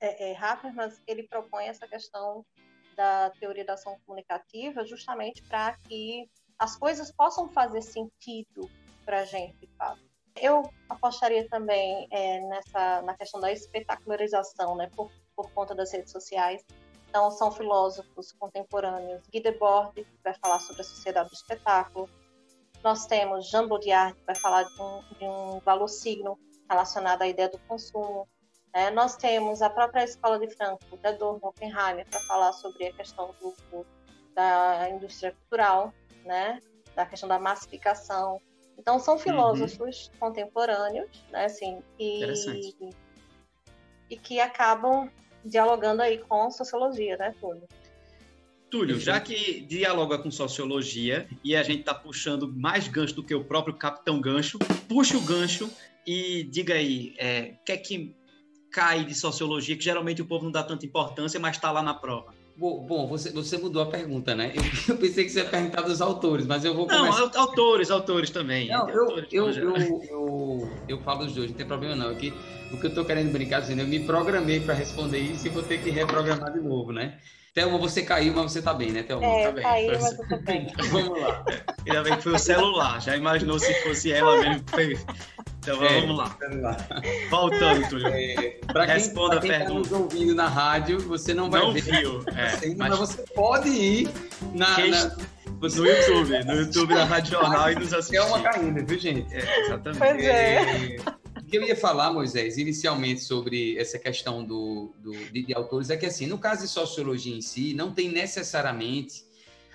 é, 0.00 0.30
é, 0.30 0.36
Habermas 0.36 1.00
ele 1.06 1.22
propõe 1.24 1.66
essa 1.66 1.86
questão 1.86 2.44
da 2.96 3.30
teoria 3.30 3.64
da 3.64 3.74
ação 3.74 3.98
comunicativa 4.04 4.84
justamente 4.84 5.42
para 5.42 5.76
que 5.88 6.28
as 6.60 6.76
coisas 6.76 7.10
possam 7.10 7.48
fazer 7.48 7.80
sentido 7.80 8.70
para 9.06 9.20
a 9.20 9.24
gente, 9.24 9.66
fato. 9.78 9.98
Eu 10.36 10.70
apostaria 10.90 11.48
também 11.48 12.06
é, 12.10 12.40
nessa 12.40 13.02
na 13.02 13.14
questão 13.14 13.40
da 13.40 13.50
espetacularização, 13.50 14.76
né, 14.76 14.88
por, 14.94 15.10
por 15.34 15.50
conta 15.52 15.74
das 15.74 15.90
redes 15.90 16.12
sociais. 16.12 16.62
Então, 17.08 17.30
são 17.30 17.50
filósofos 17.50 18.32
contemporâneos. 18.32 19.26
Guy 19.32 19.40
Debord, 19.40 19.94
que 19.94 20.06
vai 20.22 20.34
falar 20.34 20.60
sobre 20.60 20.82
a 20.82 20.84
sociedade 20.84 21.30
do 21.30 21.34
espetáculo. 21.34 22.08
Nós 22.84 23.06
temos 23.06 23.50
Jean 23.50 23.66
Baudrillard, 23.66 24.14
que 24.14 24.24
vai 24.26 24.36
falar 24.36 24.62
de 24.62 24.80
um, 24.80 25.02
de 25.18 25.24
um 25.24 25.60
valor 25.60 25.88
signo 25.88 26.38
relacionado 26.68 27.22
à 27.22 27.26
ideia 27.26 27.48
do 27.48 27.58
consumo. 27.60 28.28
É, 28.72 28.90
nós 28.90 29.16
temos 29.16 29.60
a 29.62 29.70
própria 29.70 30.04
Escola 30.04 30.38
de 30.38 30.48
Frankfurt, 30.54 31.04
Adorno, 31.04 31.40
Oppenheimer, 31.42 32.06
para 32.08 32.20
falar 32.20 32.52
sobre 32.52 32.86
a 32.86 32.92
questão 32.92 33.34
do, 33.40 33.84
da 34.34 34.88
indústria 34.90 35.32
cultural, 35.32 35.92
né? 36.24 36.60
da 36.94 37.06
questão 37.06 37.28
da 37.28 37.38
massificação. 37.38 38.40
Então, 38.78 38.98
são 38.98 39.14
uhum. 39.14 39.20
filósofos 39.20 40.06
uhum. 40.06 40.18
contemporâneos, 40.18 41.10
né, 41.30 41.44
assim, 41.44 41.80
e, 41.98 42.22
e 44.08 44.16
que 44.16 44.40
acabam 44.40 45.10
dialogando 45.44 46.02
aí 46.02 46.18
com 46.18 46.50
sociologia, 46.50 47.16
né, 47.16 47.34
Túlio? 47.40 47.68
Túlio, 48.70 49.00
já 49.00 49.18
que 49.20 49.60
dialoga 49.62 50.18
com 50.18 50.30
sociologia 50.30 51.28
e 51.42 51.56
a 51.56 51.62
gente 51.62 51.80
está 51.80 51.92
puxando 51.92 52.50
mais 52.52 52.86
gancho 52.86 53.14
do 53.14 53.22
que 53.22 53.34
o 53.34 53.44
próprio 53.44 53.74
Capitão 53.74 54.20
Gancho, 54.20 54.58
puxa 54.88 55.18
o 55.18 55.20
gancho 55.20 55.68
e 56.06 56.44
diga 56.44 56.74
aí, 56.74 57.14
é, 57.18 57.56
o 57.60 57.64
que 57.64 57.72
é 57.72 57.76
que 57.76 58.14
cai 58.70 59.04
de 59.04 59.14
sociologia 59.14 59.76
que 59.76 59.82
geralmente 59.82 60.22
o 60.22 60.24
povo 60.24 60.44
não 60.44 60.52
dá 60.52 60.62
tanta 60.62 60.86
importância, 60.86 61.40
mas 61.40 61.56
está 61.56 61.72
lá 61.72 61.82
na 61.82 61.94
prova? 61.94 62.32
Bom, 62.60 63.06
você, 63.08 63.30
você 63.30 63.56
mudou 63.56 63.82
a 63.82 63.86
pergunta, 63.86 64.34
né? 64.34 64.52
Eu, 64.54 64.62
eu, 64.94 65.00
pensei 65.00 65.24
que 65.24 65.30
você 65.30 65.38
ia 65.38 65.46
perguntar 65.46 65.80
dos 65.80 66.02
autores, 66.02 66.46
mas 66.46 66.62
eu 66.62 66.74
vou 66.74 66.86
começar... 66.86 67.30
Não, 67.32 67.40
autores, 67.40 67.90
autores 67.90 68.28
também. 68.28 68.68
Não, 68.68 68.86
eu, 68.90 69.02
autores, 69.02 69.32
eu, 69.32 69.50
eu, 69.50 70.02
eu, 70.02 70.70
eu, 70.86 70.98
falo 71.00 71.24
dos 71.24 71.34
dois, 71.34 71.48
não 71.48 71.56
tem 71.56 71.64
problema 71.64 71.96
não. 71.96 72.10
Aqui, 72.10 72.34
o 72.70 72.76
que 72.76 72.84
eu 72.84 72.90
estou 72.90 73.06
querendo 73.06 73.32
brincar, 73.32 73.60
dizendo, 73.62 73.80
eu 73.80 73.86
me 73.86 74.00
programei 74.00 74.60
para 74.60 74.74
responder 74.74 75.20
isso 75.20 75.46
e 75.46 75.48
vou 75.48 75.62
ter 75.62 75.82
que 75.82 75.88
reprogramar 75.88 76.52
de 76.52 76.60
novo, 76.60 76.92
né? 76.92 77.18
Thelma, 77.54 77.78
você 77.78 78.02
caiu, 78.02 78.34
mas 78.34 78.52
você 78.52 78.60
tá 78.60 78.74
bem, 78.74 78.92
né, 78.92 79.04
Thelma? 79.04 79.24
É, 79.24 79.44
tá 79.46 79.52
bem. 79.52 79.86
mas 79.86 80.12
eu 80.12 80.28
tô 80.28 80.36
bem. 80.44 80.66
Então, 80.70 80.86
vamos 80.88 81.20
lá. 81.20 81.44
Ainda 81.86 82.02
bem 82.02 82.16
que 82.16 82.22
foi 82.22 82.34
o 82.34 82.38
celular. 82.38 83.00
Já 83.00 83.16
imaginou 83.16 83.58
se 83.58 83.72
fosse 83.82 84.12
ela 84.12 84.36
mesmo 84.36 84.62
que 84.64 84.72
fez. 84.72 85.06
Então 85.60 85.84
é, 85.84 86.00
vamos 86.00 86.16
lá. 86.16 86.36
Vamos 86.40 86.62
lá. 86.62 86.76
Voltando, 87.30 87.88
Túlio. 87.88 88.06
É, 88.08 88.58
para 88.66 88.86
quem, 88.86 88.94
Responda 88.94 89.38
pra 89.38 89.40
quem 89.40 89.50
a 89.50 89.58
pergunta. 89.58 89.88
Tá 89.88 89.98
nos 89.98 90.00
ouvindo 90.00 90.34
na 90.34 90.48
rádio, 90.48 90.98
você 91.00 91.34
não 91.34 91.50
vai 91.50 91.60
não 91.60 91.72
ver. 91.72 91.82
Viu. 91.82 92.24
É, 92.28 92.66
mas... 92.76 92.76
mas... 92.76 92.98
você 92.98 93.22
pode 93.34 93.68
ir 93.68 94.08
na, 94.54 94.74
quem... 94.74 94.90
na... 94.90 95.16
Você... 95.60 95.78
no 95.78 95.86
YouTube, 95.86 96.44
no 96.44 96.54
YouTube 96.54 96.94
da 96.94 97.04
Rádio 97.04 97.32
Jornal 97.32 97.72
e 97.72 97.74
nos 97.74 97.92
assistir. 97.92 98.16
É 98.16 98.22
uma 98.22 98.40
caindo, 98.40 98.86
viu, 98.86 98.98
gente? 98.98 99.34
É, 99.34 99.60
exatamente. 99.66 99.98
Pois 99.98 100.24
é. 100.24 100.96
é 100.96 101.20
que 101.50 101.58
eu 101.58 101.64
ia 101.64 101.76
falar, 101.76 102.12
Moisés, 102.12 102.56
inicialmente 102.56 103.20
sobre 103.20 103.76
essa 103.76 103.98
questão 103.98 104.44
do, 104.44 104.94
do 104.98 105.12
de, 105.12 105.42
de, 105.42 105.54
autores 105.54 105.90
é 105.90 105.96
que, 105.96 106.06
assim, 106.06 106.26
no 106.26 106.38
caso 106.38 106.62
de 106.62 106.68
sociologia 106.68 107.36
em 107.36 107.42
si, 107.42 107.74
não 107.74 107.92
tem 107.92 108.08
necessariamente 108.08 109.24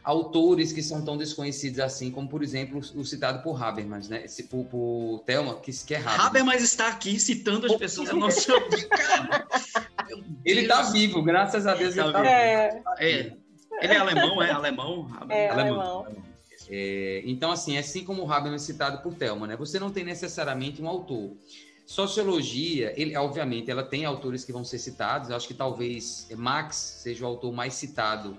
autores 0.06 0.72
que 0.72 0.84
são 0.84 1.04
tão 1.04 1.18
desconhecidos 1.18 1.80
assim, 1.80 2.12
como, 2.12 2.30
por 2.30 2.44
exemplo, 2.44 2.80
o 2.94 3.04
citado 3.04 3.42
por 3.42 3.62
Habermas, 3.62 4.08
né? 4.08 4.24
Esse, 4.26 4.44
por, 4.44 4.64
por 4.66 5.24
Thelma, 5.26 5.60
que, 5.60 5.72
que 5.72 5.96
é 5.96 5.98
Habermas. 5.98 6.26
Habermas 6.26 6.62
está 6.62 6.90
aqui 6.90 7.20
citando 7.20 7.66
as 7.66 7.76
pessoas 7.76 8.10
do 8.10 8.18
nosso 8.18 8.52
Ele 10.46 10.62
está 10.62 10.84
vivo, 10.84 11.24
graças 11.24 11.66
a 11.66 11.74
Deus 11.74 11.98
ele 11.98 12.06
está 12.06 12.22
vivo. 12.22 12.32
É. 12.32 12.84
é. 13.00 13.34
Ele 13.82 13.94
é 13.94 13.98
alemão, 13.98 14.44
é 14.44 14.52
alemão? 14.52 15.12
É, 15.28 15.50
alemão. 15.50 16.06
alemão. 16.06 16.24
É, 16.70 17.24
então, 17.26 17.52
assim, 17.52 17.78
assim 17.78 18.06
como 18.06 18.24
o 18.24 18.32
Habermas 18.32 18.62
citado 18.62 19.02
por 19.02 19.16
Thelma, 19.16 19.48
né? 19.48 19.58
Você 19.58 19.80
não 19.80 19.90
tem 19.90 20.04
necessariamente 20.04 20.82
um 20.84 20.88
autor. 20.88 21.36
Sociologia, 21.84 22.94
ele, 22.96 23.18
obviamente, 23.18 23.72
ela 23.72 23.84
tem 23.84 24.06
autores 24.06 24.46
que 24.46 24.54
vão 24.54 24.64
ser 24.64 24.78
citados. 24.78 25.30
Eu 25.30 25.36
acho 25.36 25.48
que 25.48 25.54
talvez 25.56 26.28
Max 26.38 26.76
seja 26.76 27.24
o 27.26 27.28
autor 27.28 27.52
mais 27.52 27.74
citado 27.74 28.38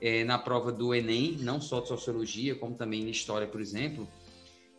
é, 0.00 0.24
na 0.24 0.38
prova 0.38 0.70
do 0.70 0.94
Enem, 0.94 1.36
não 1.40 1.60
só 1.60 1.80
de 1.80 1.88
sociologia, 1.88 2.54
como 2.54 2.74
também 2.74 3.02
em 3.02 3.10
história, 3.10 3.46
por 3.46 3.60
exemplo. 3.60 4.08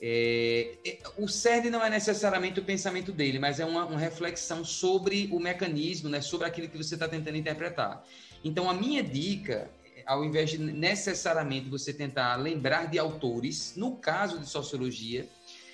É, 0.02 0.78
é, 0.86 1.00
o 1.18 1.28
CERN 1.28 1.70
não 1.70 1.84
é 1.84 1.90
necessariamente 1.90 2.60
o 2.60 2.64
pensamento 2.64 3.12
dele, 3.12 3.38
mas 3.38 3.60
é 3.60 3.66
uma, 3.66 3.86
uma 3.86 4.00
reflexão 4.00 4.64
sobre 4.64 5.28
o 5.32 5.40
mecanismo, 5.40 6.08
né, 6.08 6.22
sobre 6.22 6.48
aquilo 6.48 6.70
que 6.70 6.78
você 6.78 6.94
está 6.94 7.08
tentando 7.08 7.36
interpretar. 7.36 8.04
Então, 8.44 8.70
a 8.70 8.74
minha 8.74 9.04
dica 9.04 9.70
ao 10.10 10.26
invés 10.26 10.50
de 10.50 10.58
necessariamente 10.58 11.70
você 11.70 11.94
tentar 11.94 12.36
lembrar 12.36 12.88
de 12.88 12.98
autores, 12.98 13.76
no 13.76 13.98
caso 13.98 14.40
de 14.40 14.50
sociologia, 14.50 15.30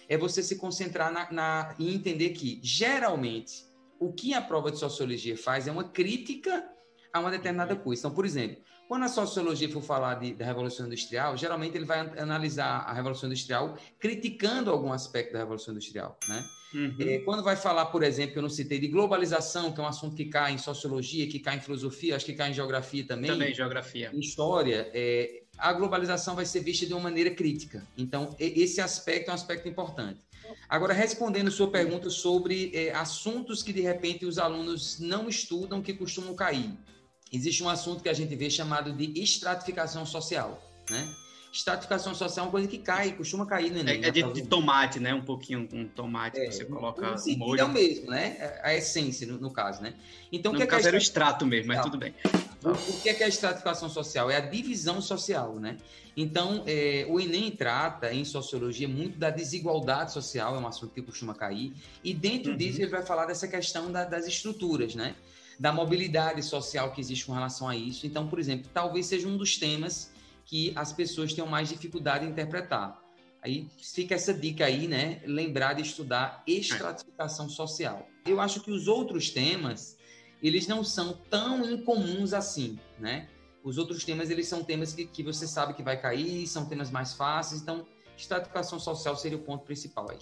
é 0.10 0.17
você 0.17 0.43
se 0.43 0.58
concentrar 0.58 1.10
na, 1.10 1.31
na, 1.31 1.75
e 1.79 1.95
entender 1.95 2.31
que, 2.31 2.60
geralmente, 2.62 3.65
o 3.97 4.12
que 4.12 4.34
a 4.34 4.41
prova 4.41 4.71
de 4.71 4.77
sociologia 4.77 5.38
faz 5.38 5.69
é 5.69 5.71
uma 5.71 5.86
crítica 5.86 6.69
a 7.13 7.19
uma 7.21 7.31
determinada 7.31 7.77
coisa. 7.77 8.01
Então, 8.01 8.12
por 8.13 8.25
exemplo, 8.25 8.58
quando 8.88 9.04
a 9.04 9.08
sociologia 9.08 9.69
for 9.69 9.82
falar 9.82 10.15
de, 10.15 10.34
da 10.34 10.45
Revolução 10.45 10.86
Industrial, 10.86 11.36
geralmente 11.36 11.76
ele 11.76 11.86
vai 11.86 12.00
analisar 12.17 12.82
a 12.82 12.93
Revolução 12.93 13.28
Industrial 13.28 13.78
criticando 14.00 14.69
algum 14.69 14.91
aspecto 14.91 15.34
da 15.34 15.39
Revolução 15.39 15.74
Industrial, 15.74 16.17
né? 16.28 16.45
Uhum. 16.74 16.95
É, 17.00 17.19
quando 17.19 17.41
vai 17.41 17.56
falar, 17.56 17.86
por 17.86 18.04
exemplo, 18.04 18.34
que 18.34 18.38
eu 18.38 18.41
não 18.41 18.50
citei, 18.50 18.80
de 18.80 18.88
globalização, 18.88 19.71
que 19.71 19.80
é 19.80 19.84
um 19.84 19.88
assunto 19.88 20.15
que 20.15 20.26
cai 20.26 20.54
em 20.54 20.58
sociologia, 20.58 21.26
que 21.28 21.39
cai 21.39 21.56
em 21.56 21.62
filosofia, 21.62 22.17
acho 22.17 22.26
que 22.26 22.34
cai 22.34 22.52
em 22.52 22.54
geografia 22.54 23.06
também. 23.08 23.32
Também, 23.32 23.54
geografia. 23.54 24.12
Em 24.13 24.19
história, 24.19 24.91
é, 24.93 25.43
a 25.58 25.71
globalização 25.71 26.36
vai 26.36 26.45
ser 26.45 26.60
vista 26.60 26.86
de 26.86 26.93
uma 26.93 27.02
maneira 27.02 27.32
crítica. 27.32 27.82
Então, 27.98 28.36
esse 28.38 28.82
aspecto 28.82 29.30
é 29.30 29.32
um 29.32 29.36
aspecto 29.36 29.69
importante. 29.69 30.19
Agora, 30.67 30.93
respondendo 30.93 31.50
sua 31.50 31.71
pergunta 31.71 32.10
sobre 32.10 32.71
é, 32.74 32.93
assuntos 32.93 33.63
que, 33.63 33.71
de 33.71 33.82
repente, 33.82 34.26
os 34.26 34.38
alunos 34.38 35.00
não 35.00 35.30
estudam, 35.30 35.82
que 35.82 35.93
costumam 35.93 36.36
cair. 36.36 36.71
Existe 37.31 37.63
um 37.63 37.69
assunto 37.69 38.03
que 38.03 38.09
a 38.09 38.13
gente 38.13 38.35
vê 38.35 38.49
chamado 38.49 38.93
de 38.93 39.21
estratificação 39.21 40.05
social, 40.05 40.61
né? 40.89 41.07
Estratificação 41.51 42.13
social 42.13 42.45
é 42.45 42.47
uma 42.47 42.51
coisa 42.51 42.67
que 42.67 42.77
cai, 42.77 43.13
costuma 43.13 43.45
cair 43.45 43.71
no 43.71 43.79
Enem. 43.79 44.03
É, 44.03 44.07
é 44.09 44.11
de, 44.11 44.23
de, 44.33 44.41
tomate, 44.41 44.99
né? 44.99 45.13
Um 45.13 45.23
pouquinho 45.23 45.65
com 45.65 45.88
tomate 45.88 46.38
é, 46.38 46.47
que 46.47 46.51
você 46.51 46.65
coloca 46.65 47.15
o 47.15 47.38
molho. 47.38 47.61
É 47.61 47.63
o 47.63 47.69
mesmo, 47.69 48.11
né? 48.11 48.59
A 48.61 48.75
essência, 48.75 49.25
no, 49.25 49.39
no 49.39 49.49
caso, 49.49 49.81
né? 49.81 49.93
Então, 50.29 50.51
no 50.51 50.59
que 50.59 50.67
caso 50.67 50.79
é 50.79 50.81
que 50.81 50.88
era 50.89 50.97
o 50.97 50.99
extrato 50.99 51.45
mesmo, 51.45 51.69
mas 51.69 51.81
tudo 51.81 51.97
bem. 51.97 52.13
O, 52.61 52.71
o 52.71 53.01
que 53.01 53.07
é, 53.07 53.13
que 53.13 53.23
é 53.23 53.25
a 53.25 53.29
estratificação 53.29 53.89
social? 53.89 54.29
É 54.29 54.35
a 54.35 54.41
divisão 54.41 55.01
social, 55.01 55.55
né? 55.55 55.77
Então, 56.17 56.63
é, 56.67 57.05
o 57.07 57.21
Enem 57.21 57.51
trata, 57.51 58.13
em 58.13 58.25
sociologia, 58.25 58.88
muito 58.88 59.17
da 59.17 59.29
desigualdade 59.29 60.11
social, 60.11 60.55
é 60.55 60.59
um 60.59 60.67
assunto 60.67 60.93
que 60.93 61.01
costuma 61.01 61.33
cair, 61.33 61.73
e 62.03 62.13
dentro 62.13 62.51
uhum. 62.51 62.57
disso 62.57 62.81
ele 62.81 62.91
vai 62.91 63.05
falar 63.05 63.25
dessa 63.27 63.47
questão 63.47 63.91
da, 63.91 64.03
das 64.03 64.27
estruturas, 64.27 64.93
né? 64.93 65.15
Da 65.59 65.71
mobilidade 65.71 66.43
social 66.43 66.91
que 66.91 66.99
existe 66.99 67.25
com 67.25 67.33
relação 67.33 67.67
a 67.67 67.75
isso. 67.75 68.05
Então, 68.05 68.27
por 68.27 68.39
exemplo, 68.39 68.69
talvez 68.73 69.05
seja 69.05 69.27
um 69.27 69.37
dos 69.37 69.57
temas 69.57 70.11
que 70.45 70.71
as 70.75 70.93
pessoas 70.93 71.33
tenham 71.33 71.47
mais 71.47 71.69
dificuldade 71.69 72.25
em 72.25 72.29
interpretar. 72.29 73.01
Aí 73.41 73.69
fica 73.77 74.15
essa 74.15 74.33
dica 74.33 74.65
aí, 74.65 74.87
né? 74.87 75.21
Lembrar 75.25 75.73
de 75.73 75.83
estudar 75.83 76.43
estratificação 76.47 77.47
social. 77.47 78.07
Eu 78.25 78.41
acho 78.41 78.59
que 78.59 78.71
os 78.71 78.87
outros 78.87 79.29
temas, 79.29 79.97
eles 80.41 80.67
não 80.67 80.83
são 80.83 81.13
tão 81.29 81.63
incomuns 81.63 82.33
assim, 82.33 82.79
né? 82.99 83.29
Os 83.63 83.77
outros 83.77 84.03
temas, 84.03 84.29
eles 84.29 84.47
são 84.47 84.63
temas 84.63 84.93
que, 84.93 85.05
que 85.05 85.23
você 85.23 85.47
sabe 85.47 85.73
que 85.73 85.83
vai 85.83 85.99
cair, 85.99 86.47
são 86.47 86.65
temas 86.65 86.89
mais 86.89 87.13
fáceis, 87.13 87.61
então 87.61 87.85
estratificação 88.17 88.79
social 88.79 89.15
seria 89.15 89.37
o 89.37 89.41
ponto 89.41 89.63
principal 89.63 90.09
aí. 90.09 90.17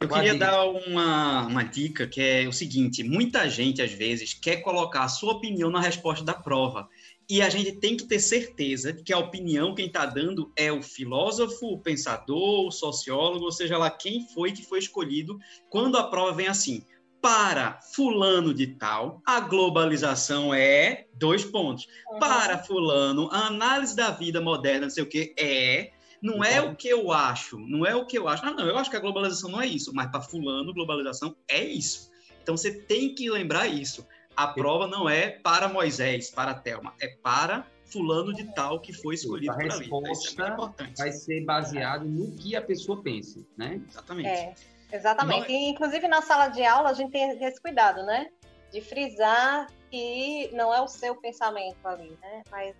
Eu 0.00 0.08
queria 0.08 0.34
dar 0.34 0.64
uma, 0.66 1.46
uma 1.46 1.62
dica 1.62 2.06
que 2.06 2.20
é 2.20 2.48
o 2.48 2.52
seguinte: 2.52 3.02
muita 3.02 3.48
gente, 3.48 3.80
às 3.80 3.92
vezes, 3.92 4.34
quer 4.34 4.56
colocar 4.56 5.04
a 5.04 5.08
sua 5.08 5.32
opinião 5.34 5.70
na 5.70 5.80
resposta 5.80 6.24
da 6.24 6.34
prova. 6.34 6.88
E 7.28 7.40
a 7.40 7.48
gente 7.48 7.72
tem 7.72 7.96
que 7.96 8.04
ter 8.04 8.18
certeza 8.18 8.92
de 8.92 9.02
que 9.02 9.12
a 9.12 9.18
opinião 9.18 9.74
quem 9.74 9.86
está 9.86 10.04
dando 10.04 10.52
é 10.54 10.70
o 10.70 10.82
filósofo, 10.82 11.72
o 11.72 11.78
pensador, 11.78 12.66
o 12.66 12.70
sociólogo, 12.70 13.46
ou 13.46 13.52
seja 13.52 13.78
lá 13.78 13.90
quem 13.90 14.26
foi 14.28 14.52
que 14.52 14.62
foi 14.62 14.78
escolhido, 14.78 15.38
quando 15.70 15.96
a 15.96 16.04
prova 16.04 16.32
vem 16.34 16.48
assim. 16.48 16.84
Para 17.22 17.80
fulano 17.94 18.52
de 18.52 18.66
tal, 18.66 19.22
a 19.24 19.40
globalização 19.40 20.52
é 20.52 21.06
dois 21.14 21.42
pontos. 21.42 21.88
Uhum. 22.10 22.18
Para 22.18 22.58
fulano, 22.58 23.30
a 23.32 23.46
análise 23.46 23.96
da 23.96 24.10
vida 24.10 24.42
moderna, 24.42 24.82
não 24.82 24.90
sei 24.90 25.02
o 25.02 25.08
que, 25.08 25.34
é 25.38 25.92
não 26.24 26.42
é 26.42 26.58
o 26.58 26.74
que 26.74 26.88
eu 26.88 27.12
acho, 27.12 27.58
não 27.58 27.84
é 27.84 27.94
o 27.94 28.06
que 28.06 28.16
eu 28.16 28.26
acho. 28.26 28.46
Ah, 28.46 28.50
não, 28.50 28.66
eu 28.66 28.78
acho 28.78 28.88
que 28.88 28.96
a 28.96 29.00
globalização 29.00 29.50
não 29.50 29.60
é 29.60 29.66
isso, 29.66 29.94
mas 29.94 30.10
para 30.10 30.22
fulano, 30.22 30.72
globalização 30.72 31.36
é 31.46 31.62
isso. 31.62 32.10
Então 32.42 32.56
você 32.56 32.72
tem 32.72 33.14
que 33.14 33.28
lembrar 33.28 33.66
isso. 33.66 34.06
A 34.34 34.46
prova 34.46 34.86
não 34.86 35.06
é 35.06 35.28
para 35.28 35.68
Moisés, 35.68 36.30
para 36.30 36.54
Telma, 36.54 36.94
é 36.98 37.08
para 37.08 37.66
fulano 37.84 38.32
de 38.32 38.44
tal 38.54 38.80
que 38.80 38.90
foi 38.90 39.16
escolhido 39.16 39.52
a 39.52 39.56
resposta 39.56 40.56
é 40.82 40.86
vai 40.96 41.12
ser 41.12 41.44
baseado 41.44 42.06
no 42.06 42.32
que 42.32 42.56
a 42.56 42.62
pessoa 42.62 43.02
pensa, 43.02 43.44
né? 43.54 43.82
Exatamente. 43.86 44.28
É, 44.28 44.54
exatamente. 44.90 45.52
E, 45.52 45.68
inclusive 45.68 46.08
na 46.08 46.22
sala 46.22 46.48
de 46.48 46.64
aula 46.64 46.88
a 46.88 46.94
gente 46.94 47.12
tem 47.12 47.44
esse 47.44 47.60
cuidado, 47.60 48.02
né? 48.02 48.30
De 48.72 48.80
frisar 48.80 49.70
que 49.90 50.48
não 50.54 50.72
é 50.74 50.80
o 50.80 50.88
seu 50.88 51.14
pensamento 51.16 51.86
ali, 51.86 52.16
né? 52.22 52.42
Mas 52.50 52.74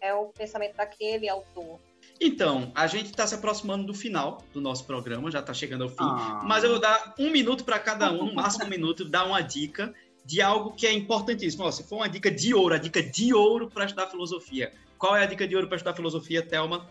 é 0.00 0.14
o 0.14 0.28
pensamento 0.28 0.74
daquele 0.74 1.28
autor. 1.28 1.78
Então, 2.20 2.72
a 2.74 2.86
gente 2.86 3.06
está 3.06 3.26
se 3.26 3.34
aproximando 3.34 3.84
do 3.84 3.94
final 3.94 4.42
do 4.52 4.60
nosso 4.60 4.84
programa, 4.84 5.30
já 5.30 5.38
está 5.38 5.54
chegando 5.54 5.84
ao 5.84 5.88
fim. 5.88 5.96
Ah. 6.00 6.40
Mas 6.44 6.64
eu 6.64 6.70
vou 6.70 6.80
dar 6.80 7.14
um 7.18 7.30
minuto 7.30 7.64
para 7.64 7.78
cada 7.78 8.10
um, 8.10 8.26
no 8.26 8.34
máximo 8.34 8.64
um 8.64 8.68
minuto, 8.68 9.04
dar 9.04 9.24
uma 9.24 9.40
dica 9.40 9.94
de 10.24 10.42
algo 10.42 10.72
que 10.72 10.86
é 10.86 10.92
importantíssimo. 10.92 11.64
Ó, 11.64 11.70
se 11.70 11.84
for 11.84 11.96
uma 11.96 12.08
dica 12.08 12.30
de 12.30 12.52
ouro, 12.52 12.74
a 12.74 12.78
dica 12.78 13.02
de 13.02 13.32
ouro 13.32 13.70
para 13.70 13.84
estudar 13.84 14.08
filosofia. 14.08 14.72
Qual 14.98 15.16
é 15.16 15.22
a 15.22 15.26
dica 15.26 15.46
de 15.46 15.54
ouro 15.54 15.68
para 15.68 15.76
estudar 15.76 15.94
filosofia, 15.94 16.44
Thelma? 16.44 16.88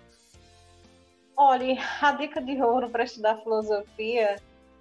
Olha, 1.36 1.78
a 2.02 2.12
dica 2.14 2.42
de 2.42 2.62
ouro 2.62 2.90
para 2.90 3.04
estudar 3.04 3.38
filosofia 3.44 4.38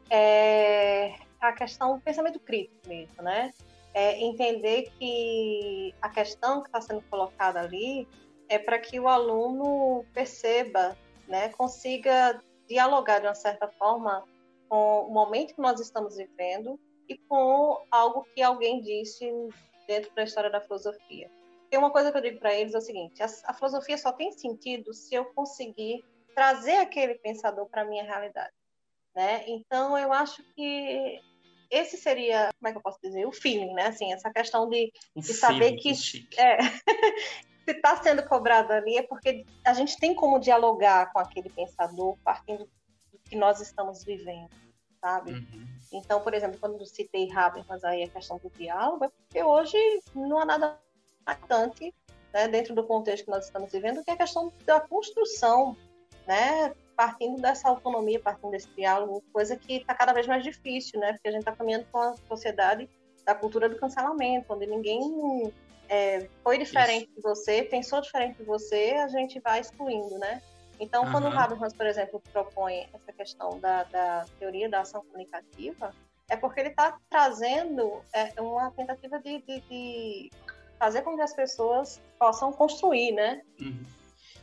é 0.08 1.14
a 1.40 1.52
questão 1.52 1.96
do 1.96 2.00
pensamento 2.00 2.38
crítico 2.38 2.88
mesmo, 2.88 3.22
né? 3.22 3.52
É 3.92 4.22
entender 4.22 4.90
que 4.98 5.94
a 6.00 6.08
questão 6.08 6.62
que 6.62 6.68
está 6.68 6.80
sendo 6.80 7.02
colocada 7.10 7.60
ali 7.60 8.06
é 8.48 8.58
para 8.58 8.78
que 8.78 8.98
o 9.00 9.08
aluno 9.08 10.04
perceba, 10.12 10.96
né, 11.28 11.48
consiga 11.50 12.40
dialogar 12.68 13.20
de 13.20 13.26
uma 13.26 13.34
certa 13.34 13.68
forma 13.68 14.24
com 14.68 15.02
o 15.02 15.10
momento 15.10 15.54
que 15.54 15.60
nós 15.60 15.80
estamos 15.80 16.16
vivendo 16.16 16.78
e 17.08 17.16
com 17.16 17.80
algo 17.90 18.26
que 18.34 18.42
alguém 18.42 18.80
disse 18.80 19.30
dentro 19.86 20.12
da 20.14 20.24
história 20.24 20.50
da 20.50 20.60
filosofia. 20.60 21.30
Tem 21.70 21.78
uma 21.78 21.90
coisa 21.90 22.10
que 22.10 22.18
eu 22.18 22.22
digo 22.22 22.38
para 22.38 22.54
eles 22.54 22.74
é 22.74 22.78
o 22.78 22.80
seguinte: 22.80 23.22
a, 23.22 23.26
a 23.44 23.54
filosofia 23.54 23.98
só 23.98 24.12
tem 24.12 24.32
sentido 24.32 24.92
se 24.92 25.14
eu 25.14 25.24
conseguir 25.26 26.04
trazer 26.34 26.76
aquele 26.76 27.14
pensador 27.16 27.66
para 27.66 27.84
minha 27.84 28.04
realidade. 28.04 28.52
Né? 29.14 29.44
Então, 29.46 29.96
eu 29.96 30.12
acho 30.12 30.42
que 30.54 31.20
esse 31.70 31.96
seria, 31.96 32.50
como 32.58 32.68
é 32.68 32.72
que 32.72 32.78
eu 32.78 32.82
posso 32.82 32.98
dizer, 33.02 33.26
o 33.26 33.32
feeling, 33.32 33.72
né? 33.72 33.86
Assim, 33.86 34.12
essa 34.12 34.30
questão 34.30 34.68
de, 34.68 34.92
de 35.16 35.34
saber 35.34 35.72
que, 35.76 35.92
que 35.92 36.40
é, 36.40 36.58
se 37.66 37.72
está 37.72 38.00
sendo 38.00 38.22
cobrado 38.22 38.72
ali 38.72 38.96
é 38.96 39.02
porque 39.02 39.44
a 39.64 39.74
gente 39.74 39.98
tem 39.98 40.14
como 40.14 40.38
dialogar 40.38 41.12
com 41.12 41.18
aquele 41.18 41.50
pensador 41.50 42.16
partindo 42.24 42.68
do 43.12 43.18
que 43.24 43.34
nós 43.34 43.60
estamos 43.60 44.04
vivendo, 44.04 44.50
sabe? 45.00 45.32
Uhum. 45.32 45.66
Então, 45.92 46.20
por 46.20 46.32
exemplo, 46.32 46.58
quando 46.60 46.78
eu 46.78 46.86
citei 46.86 47.28
Habermas 47.32 47.82
aí 47.82 48.04
a 48.04 48.08
questão 48.08 48.38
do 48.38 48.48
diálogo, 48.50 49.04
é 49.04 49.08
porque 49.08 49.42
hoje 49.42 49.76
não 50.14 50.38
há 50.38 50.44
nada 50.44 50.78
bastante 51.24 51.92
né, 52.32 52.46
dentro 52.46 52.72
do 52.72 52.84
contexto 52.84 53.24
que 53.24 53.30
nós 53.30 53.46
estamos 53.46 53.72
vivendo, 53.72 54.04
que 54.04 54.10
é 54.10 54.14
a 54.14 54.18
questão 54.18 54.52
da 54.64 54.80
construção, 54.80 55.76
né? 56.24 56.72
Partindo 56.94 57.42
dessa 57.42 57.68
autonomia, 57.68 58.20
partindo 58.20 58.52
desse 58.52 58.68
diálogo, 58.76 59.24
coisa 59.32 59.56
que 59.56 59.78
está 59.78 59.92
cada 59.92 60.12
vez 60.12 60.26
mais 60.28 60.44
difícil, 60.44 61.00
né? 61.00 61.14
Porque 61.14 61.28
a 61.28 61.32
gente 61.32 61.40
está 61.40 61.52
caminhando 61.52 61.86
com 61.90 61.98
a 61.98 62.14
sociedade 62.28 62.88
da 63.24 63.34
cultura 63.34 63.68
do 63.68 63.76
cancelamento, 63.76 64.52
onde 64.54 64.66
ninguém 64.66 65.52
é, 65.88 66.28
foi 66.42 66.58
diferente 66.58 67.04
Isso. 67.04 67.14
de 67.16 67.22
você, 67.22 67.62
pensou 67.62 68.00
diferente 68.00 68.38
de 68.38 68.44
você, 68.44 68.94
a 69.02 69.08
gente 69.08 69.40
vai 69.40 69.60
excluindo, 69.60 70.18
né? 70.18 70.42
Então, 70.78 71.04
uhum. 71.04 71.12
quando 71.12 71.24
o 71.24 71.38
Habermas, 71.38 71.72
por 71.72 71.86
exemplo, 71.86 72.22
propõe 72.32 72.86
essa 72.92 73.12
questão 73.12 73.58
da, 73.60 73.84
da 73.84 74.26
teoria 74.38 74.68
da 74.68 74.80
ação 74.80 75.02
comunicativa, 75.02 75.94
é 76.28 76.36
porque 76.36 76.60
ele 76.60 76.68
está 76.70 76.98
trazendo 77.08 78.02
é, 78.12 78.40
uma 78.40 78.70
tentativa 78.70 79.18
de, 79.18 79.42
de, 79.42 79.60
de, 79.60 80.30
fazer 80.78 81.02
com 81.02 81.16
que 81.16 81.22
as 81.22 81.34
pessoas 81.34 82.00
possam 82.18 82.52
construir, 82.52 83.12
né? 83.12 83.42
Uhum. 83.60 83.84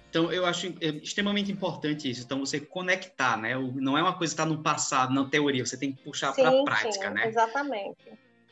Então, 0.10 0.32
eu 0.32 0.46
acho 0.46 0.68
extremamente 1.02 1.52
importante 1.52 2.10
isso. 2.10 2.24
Então, 2.24 2.40
você 2.40 2.60
conectar, 2.60 3.36
né? 3.36 3.56
Não 3.76 3.98
é 3.98 4.02
uma 4.02 4.16
coisa 4.16 4.34
que 4.34 4.42
está 4.42 4.46
no 4.46 4.62
passado, 4.62 5.14
na 5.14 5.28
teoria, 5.28 5.66
você 5.66 5.76
tem 5.76 5.92
que 5.92 6.04
puxar 6.04 6.34
para 6.34 6.50
a 6.50 6.64
prática, 6.64 7.08
sim, 7.08 7.14
né? 7.14 7.28
Exatamente. 7.28 7.98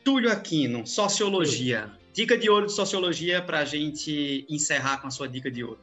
Túlio 0.04 0.30
Aquino, 0.30 0.84
Sociologia. 0.86 1.90
Dica 2.12 2.36
de 2.36 2.50
ouro 2.50 2.66
de 2.66 2.72
Sociologia 2.72 3.40
para 3.40 3.60
a 3.60 3.64
gente 3.64 4.44
encerrar 4.46 4.98
com 4.98 5.06
a 5.06 5.10
sua 5.10 5.26
dica 5.26 5.50
de 5.50 5.64
ouro. 5.64 5.80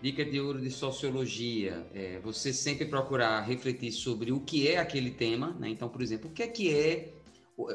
Dica 0.00 0.24
de 0.24 0.40
ouro 0.40 0.58
de 0.58 0.70
Sociologia. 0.70 1.86
É 1.94 2.18
você 2.20 2.50
sempre 2.50 2.86
procurar 2.86 3.42
refletir 3.42 3.92
sobre 3.92 4.32
o 4.32 4.40
que 4.40 4.66
é 4.66 4.78
aquele 4.78 5.10
tema, 5.10 5.54
né? 5.60 5.68
Então, 5.68 5.86
por 5.86 6.00
exemplo, 6.00 6.30
o 6.30 6.32
que 6.32 6.42
é 6.42 6.46
que 6.46 6.74
é 6.74 7.12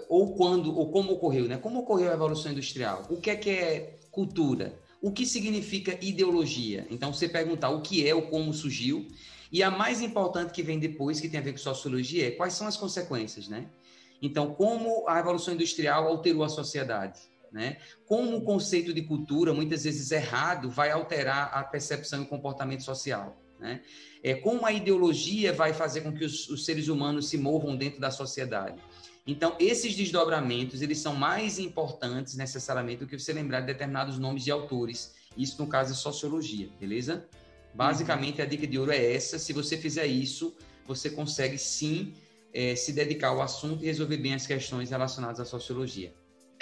ou 0.10 0.34
quando 0.34 0.76
ou 0.76 0.90
como 0.90 1.12
ocorreu, 1.12 1.46
né? 1.46 1.58
Como 1.58 1.82
ocorreu 1.82 2.10
a 2.10 2.16
evolução 2.16 2.52
industrial? 2.52 3.06
O 3.08 3.18
que 3.22 3.30
é 3.30 3.36
que 3.36 3.52
é 3.52 4.00
cultura? 4.10 4.74
O 5.00 5.12
que 5.12 5.24
significa 5.24 5.96
ideologia? 6.02 6.88
Então, 6.90 7.14
você 7.14 7.30
perguntar 7.30 7.70
o 7.70 7.82
que 7.82 8.08
é 8.08 8.16
ou 8.16 8.24
como 8.24 8.52
surgiu. 8.52 9.08
E 9.52 9.62
a 9.62 9.70
mais 9.70 10.02
importante 10.02 10.52
que 10.52 10.64
vem 10.64 10.80
depois, 10.80 11.22
que 11.22 11.30
tem 11.30 11.40
a 11.40 11.44
ver 11.44 11.52
com 11.52 11.60
sociologia, 11.60 12.30
é 12.30 12.32
quais 12.32 12.54
são 12.54 12.66
as 12.66 12.78
consequências, 12.78 13.48
né? 13.48 13.70
Então, 14.24 14.56
como 14.56 15.08
a 15.08 15.18
Revolução 15.18 15.54
Industrial 15.54 16.08
alterou 16.08 16.44
a 16.44 16.50
sociedade? 16.50 17.32
Né? 17.54 17.78
Como 18.08 18.36
o 18.36 18.42
conceito 18.42 18.92
de 18.92 19.04
cultura, 19.04 19.54
muitas 19.54 19.84
vezes 19.84 20.10
errado, 20.10 20.72
vai 20.72 20.90
alterar 20.90 21.52
a 21.54 21.64
percepção 21.64 22.22
e 22.22 22.24
o 22.24 22.28
comportamento 22.28 22.82
social? 22.82 23.40
Né? 23.60 23.82
É, 24.24 24.34
como 24.34 24.66
a 24.66 24.74
ideologia 24.74 25.54
vai 25.54 25.72
fazer 25.72 26.02
com 26.02 26.12
que 26.12 26.26
os, 26.26 26.50
os 26.50 26.66
seres 26.66 26.88
humanos 26.88 27.30
se 27.30 27.38
movam 27.38 27.76
dentro 27.76 28.02
da 28.02 28.10
sociedade? 28.10 28.82
Então, 29.26 29.56
esses 29.60 29.96
desdobramentos, 29.96 30.82
eles 30.82 30.98
são 30.98 31.16
mais 31.16 31.60
importantes, 31.60 32.36
necessariamente, 32.36 33.02
do 33.02 33.08
que 33.08 33.18
você 33.18 33.32
lembrar 33.32 33.62
de 33.62 33.68
determinados 33.68 34.18
nomes 34.18 34.44
de 34.44 34.50
autores. 34.50 35.14
Isso, 35.38 35.62
no 35.62 35.68
caso, 35.68 35.94
é 35.94 35.96
sociologia, 35.96 36.70
beleza? 36.80 37.26
Basicamente, 37.74 38.40
uhum. 38.40 38.48
a 38.48 38.50
dica 38.50 38.66
de 38.66 38.80
ouro 38.80 38.92
é 38.92 39.14
essa. 39.14 39.38
Se 39.38 39.54
você 39.54 39.78
fizer 39.78 40.08
isso, 40.08 40.58
você 40.88 41.12
consegue, 41.12 41.60
sim, 41.60 42.16
é, 42.52 42.76
se 42.76 42.92
dedicar 42.92 43.30
ao 43.30 43.44
assunto 43.44 43.84
e 43.84 43.86
resolver 43.86 44.18
bem 44.18 44.34
as 44.34 44.48
questões 44.48 44.90
relacionadas 44.90 45.40
à 45.40 45.46
sociologia. 45.46 46.14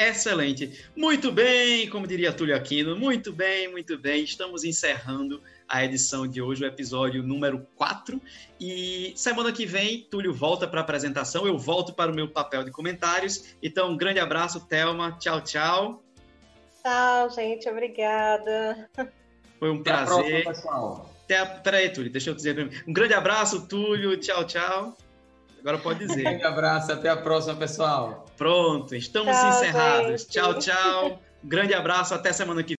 Excelente. 0.09 0.83
Muito 0.95 1.31
bem, 1.31 1.87
como 1.87 2.07
diria 2.07 2.33
Túlio 2.33 2.55
Aquino, 2.55 2.97
muito 2.97 3.31
bem, 3.31 3.69
muito 3.69 3.99
bem. 3.99 4.23
Estamos 4.23 4.63
encerrando 4.63 5.39
a 5.69 5.85
edição 5.85 6.27
de 6.27 6.41
hoje, 6.41 6.63
o 6.63 6.67
episódio 6.67 7.21
número 7.21 7.67
4. 7.75 8.19
E 8.59 9.13
semana 9.15 9.51
que 9.51 9.63
vem, 9.63 10.07
Túlio 10.09 10.33
volta 10.33 10.67
para 10.67 10.79
a 10.79 10.83
apresentação, 10.83 11.45
eu 11.45 11.55
volto 11.55 11.93
para 11.93 12.11
o 12.11 12.15
meu 12.15 12.27
papel 12.27 12.63
de 12.63 12.71
comentários. 12.71 13.53
Então, 13.61 13.91
um 13.91 13.97
grande 13.97 14.19
abraço, 14.19 14.65
Thelma. 14.65 15.17
Tchau, 15.19 15.39
tchau. 15.41 16.03
Tchau, 16.81 17.29
gente. 17.29 17.69
Obrigada. 17.69 18.89
Foi 19.59 19.69
um 19.69 19.81
Até 19.81 19.91
prazer. 19.91 20.07
A 20.07 20.41
próxima, 20.41 20.53
pessoal. 20.53 21.15
Até 21.25 21.37
a... 21.37 21.45
Peraí, 21.45 21.89
Túlio, 21.89 22.11
deixa 22.11 22.31
eu 22.31 22.33
dizer. 22.33 22.83
Um 22.87 22.91
grande 22.91 23.13
abraço, 23.13 23.67
Túlio. 23.67 24.17
Tchau, 24.17 24.47
tchau. 24.47 24.97
Agora 25.61 25.77
pode 25.77 25.99
dizer. 26.05 26.41
Um 26.43 26.47
abraço, 26.47 26.91
até 26.91 27.09
a 27.09 27.15
próxima, 27.15 27.55
pessoal. 27.55 28.25
Pronto, 28.35 28.95
estamos 28.95 29.35
tchau, 29.35 29.49
encerrados. 29.49 30.21
Gente. 30.21 30.29
Tchau, 30.31 30.59
tchau. 30.59 31.19
Um 31.43 31.47
grande 31.47 31.73
abraço, 31.73 32.13
até 32.13 32.33
semana 32.33 32.61
que 32.61 32.69